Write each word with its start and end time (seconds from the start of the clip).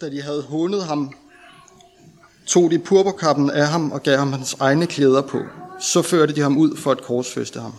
da 0.00 0.10
de 0.10 0.22
havde 0.22 0.44
hundet 0.48 0.84
ham, 0.84 1.12
tog 2.46 2.70
de 2.70 2.78
purpurkappen 2.78 3.50
af 3.50 3.68
ham 3.68 3.92
og 3.92 4.02
gav 4.02 4.18
ham 4.18 4.32
hans 4.32 4.56
egne 4.60 4.86
klæder 4.86 5.20
på. 5.22 5.38
Så 5.80 6.02
førte 6.02 6.34
de 6.34 6.40
ham 6.40 6.58
ud 6.58 6.76
for 6.76 6.90
at 6.90 7.02
korsfeste 7.02 7.60
ham. 7.60 7.72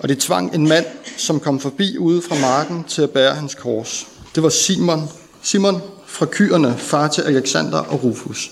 Og 0.00 0.08
de 0.08 0.14
tvang 0.14 0.54
en 0.54 0.68
mand, 0.68 0.86
som 1.16 1.40
kom 1.40 1.60
forbi 1.60 1.98
ude 1.98 2.22
fra 2.22 2.40
marken, 2.40 2.84
til 2.84 3.02
at 3.02 3.10
bære 3.10 3.34
hans 3.34 3.54
kors. 3.54 4.06
Det 4.34 4.42
var 4.42 4.48
Simon, 4.48 5.08
Simon 5.42 5.82
fra 6.06 6.26
kyrene, 6.26 6.74
far 6.78 7.08
til 7.08 7.22
Alexander 7.22 7.78
og 7.78 8.04
Rufus. 8.04 8.50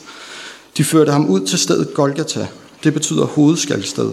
De 0.76 0.84
førte 0.84 1.12
ham 1.12 1.26
ud 1.30 1.46
til 1.46 1.58
stedet 1.58 1.94
Golgata. 1.94 2.48
Det 2.84 2.94
betyder 2.94 3.24
hovedskaldsted. 3.24 4.12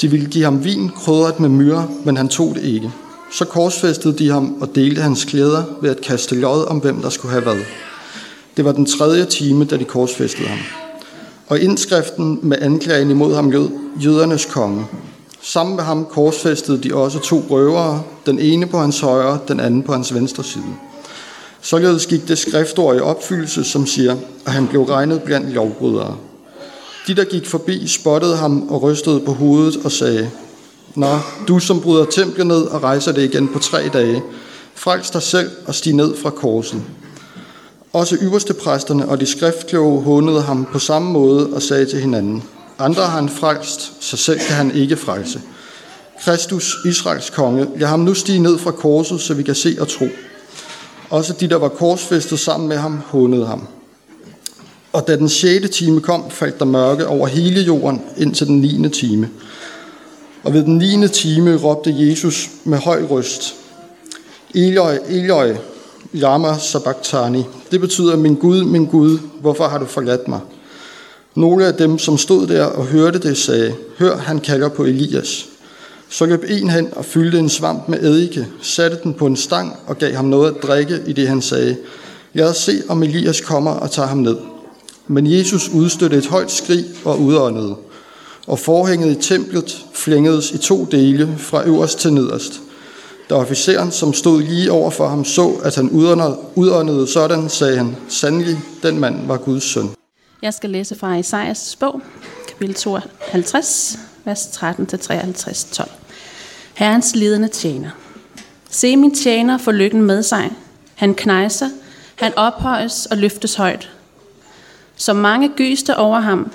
De 0.00 0.10
ville 0.10 0.26
give 0.26 0.44
ham 0.44 0.64
vin 0.64 0.88
krydret 0.88 1.40
med 1.40 1.48
myre, 1.48 1.88
men 2.04 2.16
han 2.16 2.28
tog 2.28 2.54
det 2.54 2.62
ikke. 2.64 2.92
Så 3.36 3.44
korsfæstede 3.44 4.18
de 4.18 4.30
ham 4.30 4.56
og 4.60 4.74
delte 4.74 5.02
hans 5.02 5.24
klæder 5.24 5.64
ved 5.82 5.90
at 5.90 6.00
kaste 6.00 6.34
lod 6.34 6.66
om, 6.66 6.78
hvem 6.78 7.02
der 7.02 7.10
skulle 7.10 7.32
have 7.32 7.42
hvad. 7.42 7.64
Det 8.56 8.64
var 8.64 8.72
den 8.72 8.86
tredje 8.86 9.24
time, 9.24 9.64
da 9.64 9.76
de 9.76 9.84
korsfæstede 9.84 10.48
ham. 10.48 10.58
Og 11.46 11.60
indskriften 11.60 12.38
med 12.42 12.56
anklagen 12.60 13.10
imod 13.10 13.34
ham 13.34 13.50
lød, 13.50 13.68
jødernes 14.04 14.44
konge. 14.44 14.86
Sammen 15.42 15.76
med 15.76 15.84
ham 15.84 16.04
korsfæstede 16.04 16.82
de 16.82 16.94
også 16.94 17.18
to 17.18 17.44
røvere, 17.50 18.02
den 18.26 18.38
ene 18.38 18.66
på 18.66 18.78
hans 18.78 19.00
højre, 19.00 19.38
den 19.48 19.60
anden 19.60 19.82
på 19.82 19.92
hans 19.92 20.14
venstre 20.14 20.44
side. 20.44 20.74
Således 21.60 22.06
gik 22.06 22.28
det 22.28 22.38
skriftord 22.38 22.96
i 22.96 23.00
opfyldelse, 23.00 23.64
som 23.64 23.86
siger, 23.86 24.16
at 24.46 24.52
han 24.52 24.66
blev 24.66 24.82
regnet 24.82 25.22
blandt 25.22 25.52
lovbrydere. 25.52 26.16
De, 27.06 27.14
der 27.14 27.24
gik 27.24 27.46
forbi, 27.46 27.86
spottede 27.86 28.36
ham 28.36 28.68
og 28.68 28.82
rystede 28.82 29.20
på 29.20 29.32
hovedet 29.32 29.76
og 29.84 29.92
sagde, 29.92 30.30
Nå, 30.96 31.18
du 31.48 31.58
som 31.58 31.80
bryder 31.80 32.04
templet 32.04 32.46
ned 32.46 32.62
og 32.62 32.82
rejser 32.82 33.12
det 33.12 33.22
igen 33.22 33.48
på 33.48 33.58
tre 33.58 33.88
dage, 33.88 34.22
frels 34.74 35.10
dig 35.10 35.22
selv 35.22 35.50
og 35.66 35.74
stig 35.74 35.92
ned 35.92 36.16
fra 36.16 36.30
korset. 36.30 36.82
Også 37.92 38.16
ypperste 38.22 38.54
præsterne 38.54 39.08
og 39.08 39.20
de 39.20 39.26
skriftkloge 39.26 40.02
hånede 40.02 40.42
ham 40.42 40.64
på 40.72 40.78
samme 40.78 41.12
måde 41.12 41.48
og 41.52 41.62
sagde 41.62 41.86
til 41.86 42.00
hinanden, 42.00 42.42
andre 42.78 43.02
har 43.02 43.20
han 43.20 43.28
frelst, 43.28 43.92
så 44.00 44.16
selv 44.16 44.38
kan 44.38 44.56
han 44.56 44.74
ikke 44.74 44.96
frelse. 44.96 45.40
Kristus, 46.24 46.76
Israels 46.84 47.30
konge, 47.30 47.66
lad 47.76 47.88
ham 47.88 48.00
nu 48.00 48.14
stige 48.14 48.38
ned 48.38 48.58
fra 48.58 48.70
korset, 48.70 49.20
så 49.20 49.34
vi 49.34 49.42
kan 49.42 49.54
se 49.54 49.76
og 49.80 49.88
tro. 49.88 50.08
Også 51.10 51.32
de, 51.40 51.48
der 51.48 51.56
var 51.56 51.68
korsfæstet 51.68 52.38
sammen 52.38 52.68
med 52.68 52.76
ham, 52.76 53.02
hånede 53.06 53.46
ham. 53.46 53.66
Og 54.92 55.06
da 55.06 55.16
den 55.16 55.28
sjette 55.28 55.68
time 55.68 56.00
kom, 56.00 56.30
faldt 56.30 56.58
der 56.58 56.64
mørke 56.64 57.06
over 57.06 57.26
hele 57.26 57.60
jorden 57.60 58.02
indtil 58.16 58.46
den 58.46 58.60
niende 58.60 58.88
time. 58.88 59.30
Og 60.46 60.52
ved 60.52 60.64
den 60.64 60.78
9. 60.78 61.08
time 61.08 61.56
råbte 61.56 61.94
Jesus 61.98 62.50
med 62.64 62.78
høj 62.78 63.02
røst, 63.02 63.54
Eloi, 64.54 64.96
Eloi, 65.08 65.52
lama 66.12 66.58
sabachthani. 66.58 67.44
Det 67.70 67.80
betyder, 67.80 68.16
min 68.16 68.34
Gud, 68.34 68.64
min 68.64 68.86
Gud, 68.86 69.18
hvorfor 69.40 69.64
har 69.64 69.78
du 69.78 69.84
forladt 69.86 70.28
mig? 70.28 70.40
Nogle 71.34 71.66
af 71.66 71.74
dem, 71.74 71.98
som 71.98 72.18
stod 72.18 72.46
der 72.46 72.64
og 72.64 72.84
hørte 72.86 73.18
det, 73.18 73.38
sagde, 73.38 73.74
hør, 73.98 74.16
han 74.16 74.40
kalder 74.40 74.68
på 74.68 74.84
Elias. 74.84 75.46
Så 76.08 76.26
løb 76.26 76.44
en 76.48 76.70
hen 76.70 76.88
og 76.96 77.04
fyldte 77.04 77.38
en 77.38 77.48
svamp 77.48 77.88
med 77.88 78.02
eddike, 78.02 78.46
satte 78.62 78.98
den 79.02 79.14
på 79.14 79.26
en 79.26 79.36
stang 79.36 79.76
og 79.86 79.98
gav 79.98 80.14
ham 80.14 80.24
noget 80.24 80.54
at 80.54 80.62
drikke, 80.62 81.00
i 81.06 81.12
det 81.12 81.28
han 81.28 81.42
sagde, 81.42 81.76
lad 82.32 82.48
os 82.48 82.56
se, 82.56 82.82
om 82.88 83.02
Elias 83.02 83.40
kommer 83.40 83.70
og 83.70 83.90
tager 83.90 84.08
ham 84.08 84.18
ned. 84.18 84.36
Men 85.06 85.32
Jesus 85.32 85.68
udstødte 85.68 86.16
et 86.16 86.26
højt 86.26 86.50
skrig 86.50 86.84
og 87.04 87.20
udåndede, 87.20 87.76
og 88.46 88.58
forhænget 88.58 89.16
i 89.16 89.28
templet 89.28 89.84
flængedes 89.94 90.50
i 90.50 90.58
to 90.58 90.84
dele 90.84 91.34
fra 91.38 91.66
øverst 91.66 91.98
til 91.98 92.12
nederst. 92.12 92.60
Da 93.30 93.34
officeren, 93.34 93.90
som 93.90 94.12
stod 94.12 94.42
lige 94.42 94.72
over 94.72 94.90
for 94.90 95.08
ham, 95.08 95.24
så, 95.24 95.48
at 95.64 95.74
han 95.74 95.90
udåndede 96.54 97.06
sådan, 97.06 97.48
sagde 97.48 97.76
han, 97.76 97.96
sandelig, 98.08 98.58
den 98.82 99.00
mand 99.00 99.26
var 99.26 99.36
Guds 99.36 99.64
søn. 99.64 99.90
Jeg 100.42 100.54
skal 100.54 100.70
læse 100.70 100.98
fra 100.98 101.16
Isaias 101.16 101.76
bog, 101.80 102.00
kapitel 102.48 102.74
52, 102.74 103.98
vers 104.24 104.46
13-53, 104.46 105.74
12. 105.74 105.90
Herrens 106.74 107.14
lidende 107.14 107.48
tjener. 107.48 107.90
Se 108.70 108.96
min 108.96 109.14
tjener 109.14 109.58
for 109.58 109.72
lykken 109.72 110.02
med 110.02 110.22
sig. 110.22 110.52
Han 110.94 111.14
knejser, 111.14 111.68
han 112.16 112.32
ophøjes 112.36 113.06
og 113.06 113.16
løftes 113.16 113.54
højt. 113.54 113.90
Så 114.96 115.12
mange 115.12 115.48
gyste 115.56 115.96
over 115.96 116.20
ham, 116.20 116.50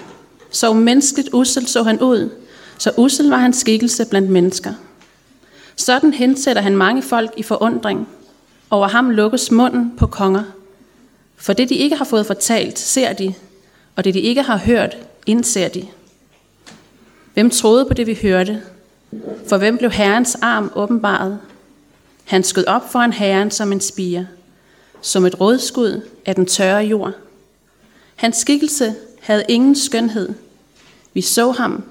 så 0.51 0.73
menneskeligt 0.73 1.29
usel 1.34 1.67
så 1.67 1.84
han 1.84 2.00
ud, 2.00 2.29
så 2.78 2.91
usel 2.97 3.29
var 3.29 3.38
hans 3.38 3.57
skikkelse 3.57 4.06
blandt 4.06 4.29
mennesker. 4.29 4.73
Sådan 5.75 6.13
hensætter 6.13 6.62
han 6.62 6.78
mange 6.78 7.01
folk 7.01 7.31
i 7.38 7.44
forundring. 7.44 8.07
Over 8.69 8.88
ham 8.88 9.09
lukkes 9.09 9.51
munden 9.51 9.94
på 9.97 10.07
konger. 10.07 10.44
For 11.35 11.53
det 11.53 11.69
de 11.69 11.75
ikke 11.75 11.95
har 11.95 12.06
fået 12.06 12.25
fortalt, 12.25 12.79
ser 12.79 13.13
de, 13.13 13.34
og 13.95 14.03
det 14.03 14.13
de 14.13 14.19
ikke 14.19 14.41
har 14.41 14.57
hørt, 14.57 14.97
indser 15.25 15.67
de. 15.67 15.88
Hvem 17.33 17.50
troede 17.50 17.85
på 17.85 17.94
det, 17.94 18.07
vi 18.07 18.19
hørte? 18.22 18.62
For 19.47 19.57
hvem 19.57 19.78
blev 19.78 19.91
Herrens 19.91 20.38
arm 20.41 20.72
åbenbaret? 20.75 21.39
Han 22.25 22.44
skød 22.44 22.66
op 22.68 22.91
foran 22.91 23.13
Herren 23.13 23.51
som 23.51 23.72
en 23.72 23.81
spire, 23.81 24.28
som 25.01 25.25
et 25.25 25.39
rådskud 25.39 26.01
af 26.25 26.35
den 26.35 26.45
tørre 26.45 26.83
jord. 26.83 27.13
Hans 28.16 28.38
skikkelse 28.38 28.95
havde 29.22 29.44
ingen 29.48 29.76
skønhed. 29.76 30.30
Vi 31.14 31.22
så 31.22 31.52
ham, 31.52 31.84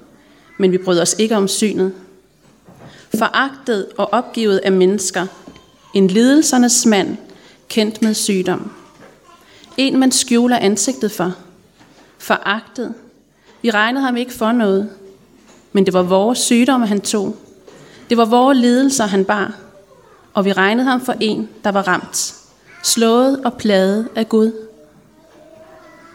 men 0.57 0.71
vi 0.71 0.77
brød 0.77 0.99
os 0.99 1.15
ikke 1.19 1.37
om 1.37 1.47
synet. 1.47 1.93
Foragtet 3.17 3.87
og 3.97 4.13
opgivet 4.13 4.57
af 4.57 4.71
mennesker, 4.71 5.25
en 5.93 6.07
lidelsernes 6.07 6.85
mand, 6.85 7.17
kendt 7.69 8.01
med 8.01 8.13
sygdom. 8.13 8.71
En, 9.77 9.99
man 9.99 10.11
skjuler 10.11 10.57
ansigtet 10.57 11.11
for. 11.11 11.35
Foragtet. 12.17 12.93
Vi 13.61 13.71
regnede 13.71 14.05
ham 14.05 14.17
ikke 14.17 14.33
for 14.33 14.51
noget, 14.51 14.89
men 15.73 15.85
det 15.85 15.93
var 15.93 16.01
vores 16.01 16.39
sygdomme, 16.39 16.87
han 16.87 17.01
tog. 17.01 17.35
Det 18.09 18.17
var 18.17 18.25
vores 18.25 18.57
lidelser, 18.57 19.05
han 19.05 19.25
bar. 19.25 19.55
Og 20.33 20.45
vi 20.45 20.53
regnede 20.53 20.87
ham 20.87 21.05
for 21.05 21.15
en, 21.19 21.49
der 21.63 21.71
var 21.71 21.87
ramt, 21.87 22.35
slået 22.83 23.41
og 23.45 23.53
plaget 23.53 24.07
af 24.15 24.29
Gud. 24.29 24.51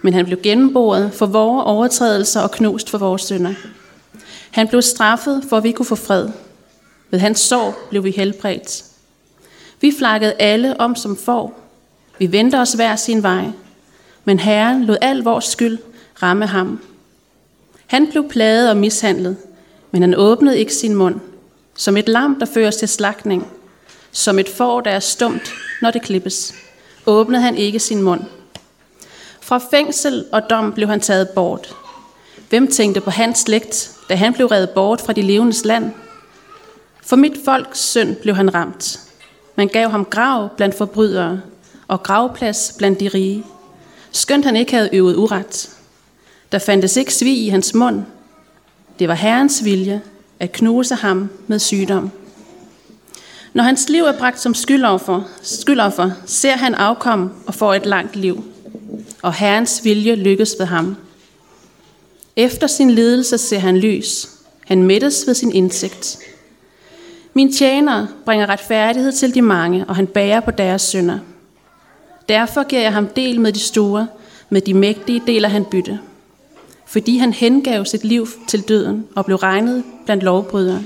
Men 0.03 0.15
han 0.15 0.27
blev 0.27 0.41
gennemboret 0.43 1.13
for 1.15 1.27
vores 1.27 1.65
overtrædelser 1.67 2.41
og 2.41 2.51
knust 2.51 2.91
for 2.91 2.99
vores 2.99 3.23
synder. 3.23 3.55
Han 4.51 4.69
blev 4.69 4.83
straffet, 4.83 5.45
for 5.49 5.57
at 5.57 5.65
vi 5.65 5.73
kunne 5.73 5.87
få 5.87 5.95
fred. 5.95 6.29
Ved 7.11 7.19
hans 7.19 7.41
sorg 7.41 7.75
blev 7.91 8.05
vi 8.05 8.11
helbredt. 8.11 8.85
Vi 9.81 9.95
flakkede 9.99 10.33
alle 10.39 10.81
om 10.81 10.97
som 10.97 11.17
får. 11.17 11.61
Vi 12.19 12.33
vendte 12.33 12.59
os 12.59 12.73
hver 12.73 12.97
sin 12.97 13.23
vej. 13.23 13.45
Men 14.25 14.39
Herren 14.39 14.85
lod 14.85 14.97
al 15.01 15.19
vores 15.19 15.45
skyld 15.45 15.79
ramme 16.23 16.47
ham. 16.47 16.81
Han 17.87 18.07
blev 18.11 18.29
plaget 18.29 18.71
og 18.71 18.77
mishandlet, 18.77 19.37
men 19.91 20.03
han 20.03 20.15
åbnede 20.15 20.59
ikke 20.59 20.75
sin 20.75 20.95
mund. 20.95 21.21
Som 21.75 21.97
et 21.97 22.09
lam, 22.09 22.39
der 22.39 22.47
føres 22.47 22.77
til 22.77 22.89
slagtning. 22.89 23.47
Som 24.13 24.39
et 24.39 24.49
får, 24.49 24.81
der 24.81 24.91
er 24.91 25.01
stumt, 25.01 25.53
når 25.83 25.91
det 25.91 26.03
klippes. 26.03 26.55
Åbnede 27.07 27.43
han 27.43 27.57
ikke 27.57 27.79
sin 27.79 28.03
mund. 28.03 28.21
Fra 29.47 29.61
fængsel 29.71 30.25
og 30.33 30.51
dom 30.51 30.73
blev 30.73 30.89
han 30.89 31.01
taget 31.01 31.29
bort. 31.29 31.77
Hvem 32.49 32.69
tænkte 32.71 33.01
på 33.01 33.11
hans 33.11 33.39
slægt, 33.39 33.93
da 34.09 34.15
han 34.15 34.35
blev 34.35 34.47
reddet 34.47 34.71
bort 34.71 35.01
fra 35.01 35.13
de 35.13 35.23
levendes 35.23 35.65
land? 35.65 35.93
For 37.03 37.17
mit 37.17 37.33
folks 37.45 37.79
synd 37.79 38.17
blev 38.17 38.35
han 38.35 38.55
ramt. 38.55 39.01
Man 39.57 39.69
gav 39.69 39.91
ham 39.91 40.05
grav 40.05 40.49
blandt 40.57 40.75
forbrydere 40.79 41.41
og 41.89 42.03
gravplads 42.03 42.75
blandt 42.79 43.01
de 43.01 43.09
rige. 43.09 43.45
Skønt 44.13 44.45
han 44.45 44.57
ikke 44.57 44.75
havde 44.75 44.91
øvet 44.93 45.17
uret. 45.17 45.71
Der 46.53 46.59
fandtes 46.59 46.97
ikke 46.97 47.15
svig 47.15 47.45
i 47.45 47.49
hans 47.49 47.75
mund. 47.75 48.03
Det 48.99 49.09
var 49.09 49.15
Herrens 49.15 49.65
vilje 49.65 50.03
at 50.41 50.53
knuse 50.53 50.95
ham 50.95 51.31
med 51.47 51.59
sygdom. 51.59 52.11
Når 53.53 53.63
hans 53.63 53.89
liv 53.89 54.03
er 54.03 54.19
bragt 54.19 54.41
som 54.41 54.55
skyldoffer, 54.55 55.23
skyldoffer 55.43 56.11
ser 56.25 56.57
han 56.57 56.75
afkom 56.75 57.33
og 57.47 57.55
får 57.55 57.75
et 57.75 57.87
langt 57.87 58.17
liv. 58.17 58.45
Og 59.23 59.35
Herrens 59.35 59.85
vilje 59.85 60.15
lykkes 60.15 60.57
ved 60.59 60.67
ham. 60.67 60.97
Efter 62.37 62.67
sin 62.67 62.91
lidelse 62.91 63.39
ser 63.39 63.59
han 63.59 63.79
lys. 63.79 64.29
Han 64.67 64.83
mættes 64.83 65.27
ved 65.27 65.35
sin 65.35 65.53
indsigt. 65.53 66.19
Min 67.35 67.53
tjener 67.53 68.07
bringer 68.25 68.49
retfærdighed 68.49 69.13
til 69.13 69.35
de 69.35 69.43
mange, 69.43 69.85
og 69.89 69.97
han 69.97 70.07
bærer 70.07 70.41
på 70.41 70.51
deres 70.51 70.83
synder. 70.83 71.19
Derfor 72.29 72.69
giver 72.69 72.83
jeg 72.83 72.93
ham 72.93 73.07
del 73.07 73.41
med 73.41 73.53
de 73.53 73.61
store, 73.61 74.07
med 74.51 74.61
de 74.61 74.75
mægtige 74.75 75.23
deler 75.27 75.49
han 75.49 75.65
bytte. 75.65 75.99
Fordi 76.87 77.17
han 77.17 77.33
hengav 77.33 77.85
sit 77.85 78.05
liv 78.05 78.29
til 78.49 78.61
døden 78.61 79.07
og 79.15 79.25
blev 79.25 79.37
regnet 79.37 79.85
blandt 80.05 80.23
lovbrydere. 80.23 80.83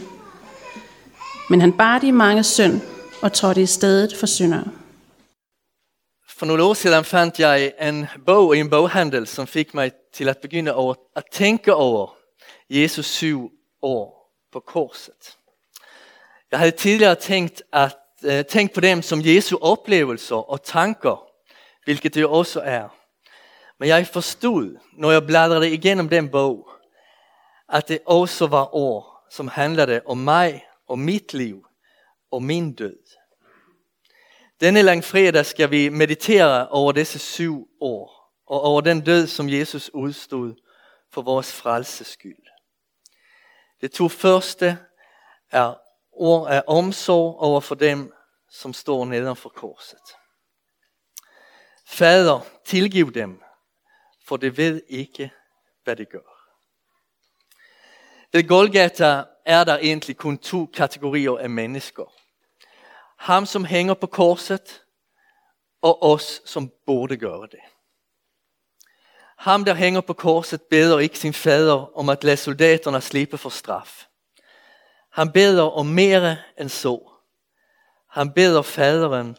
Men 1.50 1.60
han 1.60 1.72
bar 1.72 1.98
de 1.98 2.12
mange 2.12 2.42
synd 2.42 2.80
og 3.22 3.32
trådte 3.32 3.62
i 3.62 3.66
stedet 3.66 4.16
for 4.16 4.26
syndere. 4.26 4.64
For 6.40 6.46
nogle 6.46 6.62
år 6.62 6.74
siden 6.74 7.04
fandt 7.04 7.40
jeg 7.40 7.72
en 7.80 8.06
bog 8.26 8.56
i 8.56 8.60
en 8.60 8.70
boghandel, 8.70 9.26
som 9.26 9.46
fik 9.46 9.74
mig 9.74 9.92
til 10.12 10.28
at 10.28 10.38
begynde 10.38 10.74
over, 10.74 10.94
at 11.16 11.24
tænke 11.32 11.74
over 11.74 12.16
Jesus 12.70 13.06
syv 13.06 13.50
år 13.82 14.32
på 14.52 14.60
korset. 14.60 15.36
Jeg 16.50 16.58
havde 16.58 16.70
tidligere 16.70 17.14
tænkt, 17.14 17.62
at, 17.72 17.96
uh, 18.24 18.32
eh, 18.32 18.44
tænkt 18.44 18.74
på 18.74 18.80
dem 18.80 19.02
som 19.02 19.20
Jesu 19.24 19.58
oplevelser 19.60 20.50
og 20.50 20.62
tanker, 20.62 21.26
hvilket 21.84 22.14
det 22.14 22.20
jo 22.20 22.32
også 22.32 22.60
er. 22.60 22.88
Men 23.78 23.88
jeg 23.88 24.06
forstod, 24.06 24.76
når 24.92 25.10
jeg 25.10 25.26
bladrede 25.26 25.70
igennem 25.70 26.08
den 26.08 26.28
bog, 26.28 26.68
at 27.68 27.88
det 27.88 27.98
også 28.06 28.46
var 28.46 28.74
år, 28.74 29.26
som 29.30 29.48
handlede 29.48 30.00
om 30.06 30.18
mig 30.18 30.64
og 30.88 30.98
mit 30.98 31.34
liv 31.34 31.66
og 32.32 32.42
min 32.42 32.72
død. 32.72 33.19
Denne 34.60 34.82
langfredag 34.82 35.46
skal 35.46 35.70
vi 35.70 35.88
meditere 35.88 36.68
over 36.68 36.92
disse 36.92 37.18
syv 37.18 37.68
år, 37.80 38.32
og 38.46 38.60
over 38.60 38.80
den 38.80 39.00
død, 39.00 39.26
som 39.26 39.48
Jesus 39.48 39.90
udstod 39.94 40.54
for 41.12 41.22
vores 41.22 41.52
frelses 41.52 42.06
skyld. 42.06 42.46
Det 43.80 43.92
to 43.92 44.08
første 44.08 44.78
er 45.50 45.74
ord 46.12 46.50
af 46.50 46.62
omsorg 46.66 47.36
over 47.38 47.60
for 47.60 47.74
dem, 47.74 48.12
som 48.50 48.72
står 48.72 49.04
neden 49.04 49.36
for 49.36 49.48
korset. 49.48 50.16
Fader, 51.86 52.40
tilgiv 52.64 53.12
dem, 53.12 53.42
for 54.26 54.36
det 54.36 54.56
ved 54.56 54.82
ikke, 54.88 55.30
hvad 55.84 55.96
de 55.96 56.04
gør. 56.04 56.50
Ved 58.32 58.48
Golgata 58.48 59.24
er 59.44 59.64
der 59.64 59.78
egentlig 59.78 60.16
kun 60.16 60.38
to 60.38 60.66
kategorier 60.66 61.38
af 61.38 61.50
mennesker. 61.50 62.19
Ham, 63.20 63.46
som 63.46 63.64
hænger 63.64 63.94
på 63.94 64.06
korset, 64.06 64.82
og 65.82 66.02
os, 66.02 66.42
som 66.44 66.72
burde 66.86 67.16
gøre 67.16 67.42
det. 67.42 67.60
Ham, 69.38 69.64
der 69.64 69.74
hænger 69.74 70.00
på 70.00 70.12
korset, 70.12 70.62
beder 70.62 70.98
ikke 70.98 71.18
sin 71.18 71.34
fader 71.34 71.98
om 71.98 72.08
at 72.08 72.24
lade 72.24 72.36
soldaterne 72.36 73.00
slippe 73.00 73.38
for 73.38 73.50
straf. 73.50 74.06
Han 75.12 75.32
beder 75.32 75.62
om 75.62 75.86
mere 75.86 76.36
end 76.58 76.68
så. 76.68 77.10
Han 78.10 78.32
beder 78.32 78.62
faderen 78.62 79.36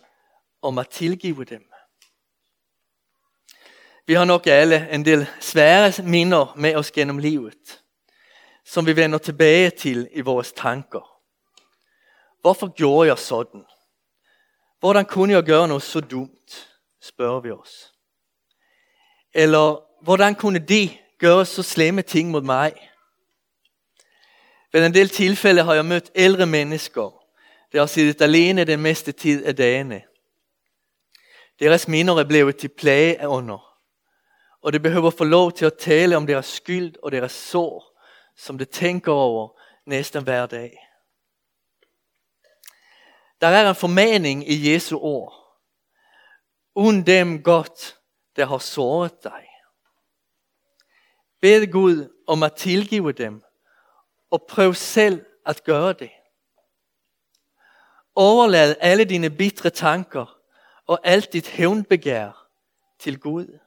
om 0.61 0.77
at 0.77 0.89
tilgive 0.89 1.43
dem. 1.43 1.63
Vi 4.07 4.13
har 4.13 4.25
nok 4.25 4.47
alle 4.47 4.89
en 4.91 5.05
del 5.05 5.27
svære 5.39 6.03
minder 6.03 6.53
med 6.57 6.75
os 6.75 6.91
gennem 6.91 7.17
livet, 7.17 7.83
som 8.65 8.85
vi 8.85 8.95
vender 8.95 9.17
tilbage 9.17 9.69
til 9.69 10.09
i 10.11 10.21
vores 10.21 10.51
tanker. 10.51 11.10
Hvorfor 12.41 12.67
gjorde 12.67 13.07
jeg 13.07 13.17
sådan? 13.17 13.65
Hvordan 14.79 15.05
kunne 15.05 15.33
jeg 15.33 15.43
gøre 15.43 15.67
noget 15.67 15.83
så 15.83 15.99
dumt, 15.99 16.69
spørger 17.01 17.39
vi 17.39 17.51
os. 17.51 17.93
Eller 19.33 19.83
hvordan 20.03 20.35
kunne 20.35 20.59
de 20.59 20.89
gøre 21.19 21.45
så 21.45 21.63
slemme 21.63 22.01
ting 22.01 22.31
mod 22.31 22.41
mig? 22.41 22.89
Ved 24.73 24.85
en 24.85 24.93
del 24.93 25.09
tilfælde 25.09 25.63
har 25.63 25.73
jeg 25.73 25.85
mødt 25.85 26.11
ældre 26.15 26.45
mennesker, 26.45 27.23
der 27.71 27.79
har 27.79 27.85
siddet 27.85 28.21
alene 28.21 28.63
den 28.63 28.81
meste 28.81 29.11
tid 29.11 29.45
af 29.45 29.55
dagene. 29.55 30.01
Deres 31.59 31.87
minder 31.87 32.15
er 32.15 32.23
blevet 32.23 32.57
til 32.57 32.67
plage 32.67 33.27
under, 33.27 33.77
og 34.61 34.73
det 34.73 34.81
behøver 34.81 35.09
få 35.09 35.23
lov 35.23 35.51
til 35.51 35.65
at 35.65 35.77
tale 35.79 36.17
om 36.17 36.27
deres 36.27 36.45
skyld 36.45 36.95
og 37.03 37.11
deres 37.11 37.31
sår, 37.31 37.99
som 38.37 38.57
de 38.57 38.65
tænker 38.65 39.11
over 39.11 39.59
næsten 39.85 40.23
hver 40.23 40.45
dag. 40.45 40.90
Der 43.41 43.47
er 43.47 43.69
en 43.69 43.75
formaning 43.75 44.49
i 44.49 44.71
Jesu 44.71 44.99
ord. 44.99 45.41
Und 46.75 47.05
dem 47.05 47.43
godt, 47.43 47.99
der 48.35 48.45
har 48.45 48.57
såret 48.57 49.23
dig. 49.23 49.47
Bed 51.41 51.71
Gud 51.71 52.23
om 52.27 52.43
at 52.43 52.55
tilgive 52.55 53.11
dem, 53.11 53.43
og 54.31 54.45
prøv 54.49 54.73
selv 54.73 55.25
at 55.45 55.63
gøre 55.63 55.93
det. 55.93 56.11
Overlad 58.15 58.75
alle 58.79 59.05
dine 59.05 59.29
bitre 59.29 59.69
tanker 59.69 60.37
og 60.87 60.99
alt 61.03 61.33
dit 61.33 61.47
hævnbegær 61.47 62.47
til 62.99 63.19
Gud. 63.19 63.59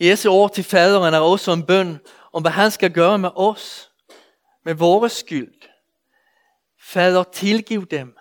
Jesu 0.00 0.30
ord 0.30 0.52
til 0.52 0.64
faderen 0.64 1.14
er 1.14 1.20
også 1.20 1.52
en 1.52 1.66
bøn 1.66 2.00
om, 2.32 2.42
hvad 2.42 2.52
han 2.52 2.70
skal 2.70 2.92
gøre 2.92 3.18
med 3.18 3.30
os, 3.34 3.92
med 4.62 4.74
vores 4.74 5.12
skyld. 5.12 5.73
Fader, 6.86 7.24
tilgiv 7.24 7.86
dem. 7.86 8.16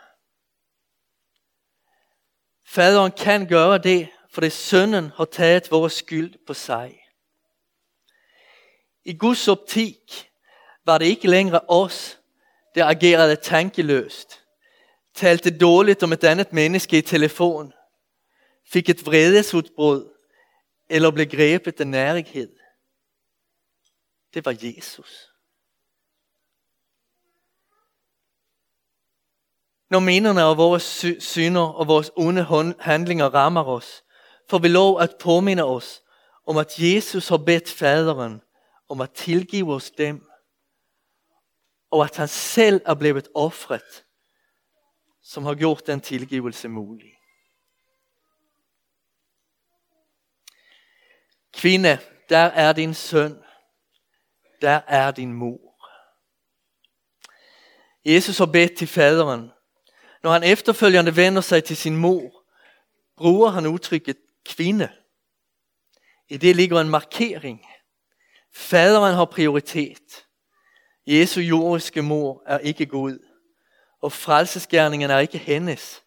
Faderen 2.66 3.12
kan 3.12 3.48
gøre 3.48 3.78
det, 3.78 4.10
fordi 4.30 4.46
det 4.46 4.54
sønnen 4.54 5.10
har 5.10 5.26
taget 5.26 5.72
vores 5.72 5.94
skyld 5.94 6.46
på 6.48 6.54
sig. 6.54 7.00
I 9.06 9.18
Guds 9.18 9.48
optik 9.48 10.32
var 10.86 10.98
det 10.98 11.06
ikke 11.06 11.28
længere 11.28 11.62
os, 11.68 12.20
der 12.76 12.86
agerede 12.86 13.36
tankeløst, 13.36 14.44
talte 15.14 15.58
dårligt 15.58 16.04
om 16.04 16.14
et 16.14 16.24
andet 16.24 16.54
menneske 16.54 16.98
i 16.98 17.02
telefon, 17.02 17.74
fik 18.66 18.90
et 18.90 19.06
vredesudbrud 19.06 20.18
eller 20.90 21.12
blev 21.12 21.28
grebet 21.28 21.82
af 21.82 21.88
nærighed. 21.88 22.56
Det 24.34 24.46
var 24.46 24.58
Jesus. 24.62 25.33
Når 29.94 30.00
menerne 30.00 30.42
af 30.42 30.58
vores 30.58 31.06
synder 31.20 31.62
og 31.62 31.88
vores 31.88 32.12
onde 32.16 32.76
handlinger 32.80 33.26
rammer 33.26 33.64
os, 33.64 34.04
får 34.50 34.58
vi 34.58 34.68
lov 34.68 35.02
at 35.02 35.16
påminde 35.20 35.64
os 35.64 36.04
om, 36.46 36.58
at 36.58 36.80
Jesus 36.80 37.28
har 37.28 37.38
bedt 37.38 37.70
faderen 37.70 38.42
om 38.90 39.02
at 39.02 39.12
tilgive 39.12 39.74
os 39.74 39.92
dem, 39.92 40.26
og 41.92 42.04
at 42.04 42.18
han 42.18 42.28
selv 42.28 42.82
er 42.86 42.94
blevet 42.94 43.28
offret, 43.36 44.06
som 45.22 45.46
har 45.46 45.56
gjort 45.56 45.88
den 45.88 46.02
tilgivelse 46.02 46.68
mulig. 46.68 47.14
Kvinde, 51.54 52.00
der 52.30 52.38
er 52.38 52.74
din 52.74 52.94
søn, 52.94 53.44
der 54.62 54.82
er 54.88 55.12
din 55.12 55.34
mor. 55.34 55.74
Jesus 58.06 58.38
har 58.38 58.46
bedt 58.46 58.78
til 58.78 58.88
faderen. 58.88 59.53
Når 60.24 60.32
han 60.32 60.44
efterfølgende 60.44 61.16
vender 61.16 61.42
sig 61.42 61.64
til 61.64 61.78
sin 61.78 61.96
mor, 61.96 62.44
bruger 63.18 63.50
han 63.50 63.68
udtrykket 63.68 64.18
kvinde. 64.46 64.90
I 66.30 66.38
det 66.38 66.56
ligger 66.56 66.82
en 66.82 66.90
markering. 66.90 67.66
Faderen 68.54 69.16
har 69.16 69.26
prioritet. 69.26 70.26
Jesu 71.08 71.40
jordiske 71.40 72.02
mor 72.02 72.44
er 72.46 72.58
ikke 72.58 72.86
Gud, 72.86 73.20
og 74.02 74.12
frelsesgærningen 74.12 75.10
er 75.12 75.20
ikke 75.20 75.38
hendes, 75.38 76.02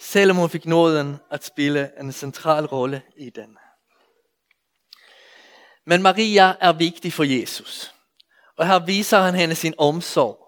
selvom 0.00 0.36
hun 0.36 0.50
fik 0.50 0.66
nåden 0.66 1.16
at 1.30 1.44
spille 1.44 2.00
en 2.00 2.12
central 2.12 2.66
rolle 2.66 3.02
i 3.16 3.30
den. 3.30 3.58
Men 5.86 6.02
Maria 6.02 6.54
er 6.60 6.72
vigtig 6.72 7.12
for 7.12 7.24
Jesus, 7.24 7.94
og 8.56 8.66
her 8.66 8.78
viser 8.78 9.18
han 9.18 9.34
hende 9.34 9.54
sin 9.54 9.74
omsorg. 9.78 10.43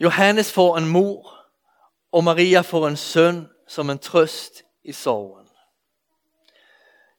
Johannes 0.00 0.52
får 0.52 0.78
en 0.78 0.88
mor, 0.88 1.46
og 2.12 2.24
Maria 2.24 2.60
får 2.60 2.88
en 2.88 2.96
søn 2.96 3.48
som 3.68 3.90
en 3.90 3.98
trøst 3.98 4.62
i 4.84 4.92
sorgen. 4.92 5.48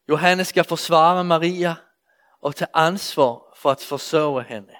Johannes 0.10 0.48
skal 0.48 0.64
forsvare 0.64 1.24
Maria 1.24 1.76
og 2.42 2.56
tage 2.56 2.70
ansvar 2.74 3.56
for 3.56 3.72
at 3.72 3.82
forsørge 3.82 4.44
hende. 4.44 4.76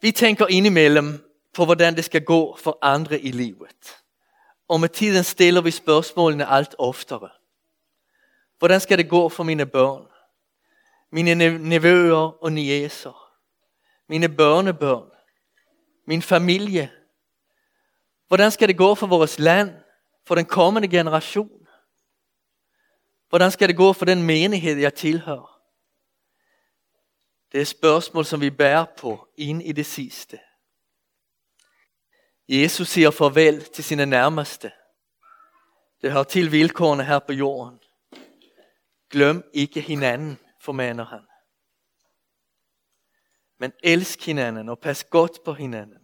Vi 0.00 0.12
tænker 0.12 0.46
indimellem 0.46 1.30
på, 1.54 1.64
hvordan 1.64 1.96
det 1.96 2.04
skal 2.04 2.24
gå 2.24 2.56
for 2.56 2.78
andre 2.82 3.20
i 3.20 3.30
livet. 3.30 3.96
Og 4.68 4.80
med 4.80 4.88
tiden 4.88 5.24
stiller 5.24 5.60
vi 5.60 5.70
spørgsmålene 5.70 6.46
alt 6.46 6.74
oftere. 6.78 7.28
Hvordan 8.58 8.80
skal 8.80 8.98
det 8.98 9.08
gå 9.08 9.28
for 9.28 9.42
mine 9.42 9.66
børn? 9.66 10.06
Mine 11.12 11.58
nevøer 11.58 12.44
og 12.44 12.52
nieser? 12.52 13.19
Mine 14.10 14.28
børnebørn? 14.28 15.10
Min 16.06 16.22
familie? 16.22 16.92
Hvordan 18.28 18.50
skal 18.50 18.68
det 18.68 18.76
gå 18.76 18.94
for 18.94 19.06
vores 19.06 19.38
land? 19.38 19.74
For 20.26 20.34
den 20.34 20.44
kommende 20.44 20.88
generation? 20.88 21.66
Hvordan 23.28 23.50
skal 23.50 23.68
det 23.68 23.76
gå 23.76 23.92
for 23.92 24.04
den 24.04 24.22
menighed, 24.22 24.76
jeg 24.76 24.94
tilhører? 24.94 25.60
Det 27.52 27.60
er 27.60 27.64
spørgsmål, 27.64 28.24
som 28.24 28.40
vi 28.40 28.50
bærer 28.50 28.84
på 28.98 29.28
ind 29.36 29.62
i 29.62 29.72
det 29.72 29.86
sidste. 29.86 30.38
Jesus 32.48 32.88
siger 32.88 33.10
farvel 33.10 33.64
til 33.64 33.84
sine 33.84 34.06
nærmeste. 34.06 34.72
Det 36.02 36.12
har 36.12 36.22
til 36.22 36.52
vilkårene 36.52 37.04
her 37.04 37.18
på 37.18 37.32
jorden. 37.32 37.78
Glem 39.10 39.50
ikke 39.54 39.80
hinanden, 39.80 40.38
formaner 40.60 41.04
han. 41.04 41.29
Men 43.60 43.72
elsk 43.82 44.26
hinanden 44.26 44.68
og 44.68 44.78
pas 44.78 45.04
godt 45.04 45.44
på 45.44 45.52
hinanden. 45.52 45.98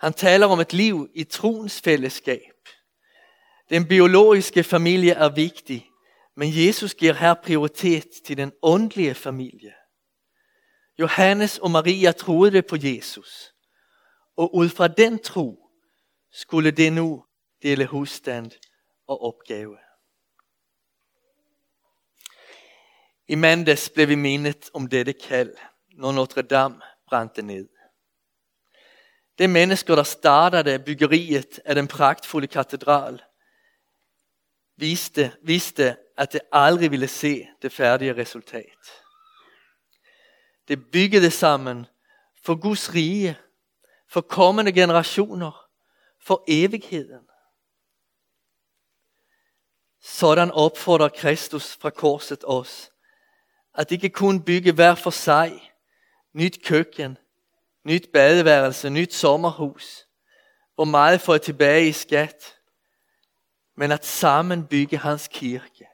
Han 0.00 0.12
taler 0.12 0.46
om 0.46 0.60
et 0.60 0.72
liv 0.72 1.08
i 1.14 1.24
troens 1.24 1.80
fællesskab. 1.80 2.68
Den 3.70 3.88
biologiske 3.88 4.64
familie 4.64 5.12
er 5.12 5.28
vigtig, 5.34 5.90
men 6.36 6.66
Jesus 6.66 6.94
giver 6.94 7.12
her 7.12 7.34
prioritet 7.34 8.06
til 8.24 8.36
den 8.36 8.52
åndelige 8.62 9.14
familie. 9.14 9.72
Johannes 10.98 11.58
og 11.58 11.70
Maria 11.70 12.12
troede 12.12 12.62
på 12.62 12.76
Jesus, 12.80 13.54
Og 14.36 14.54
ud 14.54 14.68
fra 14.68 14.88
den 14.88 15.18
tro 15.18 15.70
skulle 16.32 16.70
det 16.70 16.92
nu 16.92 17.24
dele 17.62 17.86
husstand 17.86 18.50
og 19.06 19.22
opgave. 19.22 19.76
I 23.30 23.34
mandags 23.34 23.90
blev 23.90 24.08
vi 24.08 24.14
minnet 24.14 24.70
om 24.74 24.86
dette 24.86 25.12
kald, 25.12 25.54
når 25.92 26.12
Notre 26.12 26.42
Dame 26.42 26.80
brændte 27.06 27.42
ned. 27.42 27.68
Det 29.38 29.50
mennesker, 29.50 29.94
der 29.94 30.02
startede 30.02 30.78
byggeriet 30.78 31.60
af 31.64 31.74
den 31.74 31.88
pragtfulde 31.88 32.46
katedral, 32.46 33.22
viste, 34.76 35.32
viste, 35.42 35.96
at 36.16 36.32
det 36.32 36.40
aldrig 36.52 36.90
ville 36.90 37.08
se 37.08 37.48
det 37.62 37.72
færdige 37.72 38.16
resultat. 38.16 39.04
Det 40.68 40.90
byggede 40.90 41.30
sammen 41.30 41.86
for 42.42 42.54
Guds 42.54 42.94
rige, 42.94 43.38
for 44.08 44.20
kommende 44.20 44.72
generationer, 44.72 45.66
for 46.20 46.44
evigheden. 46.48 47.28
Sådan 50.00 50.50
opfordrer 50.50 51.08
Kristus 51.08 51.76
fra 51.76 51.90
korset 51.90 52.44
os, 52.44 52.89
at 53.74 53.90
ikke 53.90 54.08
kun 54.08 54.44
bygge 54.44 54.72
hver 54.72 54.94
for 54.94 55.10
sig, 55.10 55.72
nyt 56.32 56.64
køkken, 56.64 57.18
nyt 57.84 58.08
badeværelse, 58.12 58.90
nyt 58.90 59.14
sommerhus, 59.14 60.06
hvor 60.74 60.84
meget 60.84 61.20
får 61.20 61.34
jeg 61.34 61.42
tilbage 61.42 61.88
i 61.88 61.92
skat, 61.92 62.60
men 63.74 63.92
at 63.92 64.04
sammen 64.04 64.66
bygge 64.66 64.96
hans 64.96 65.28
kirke. 65.28 65.88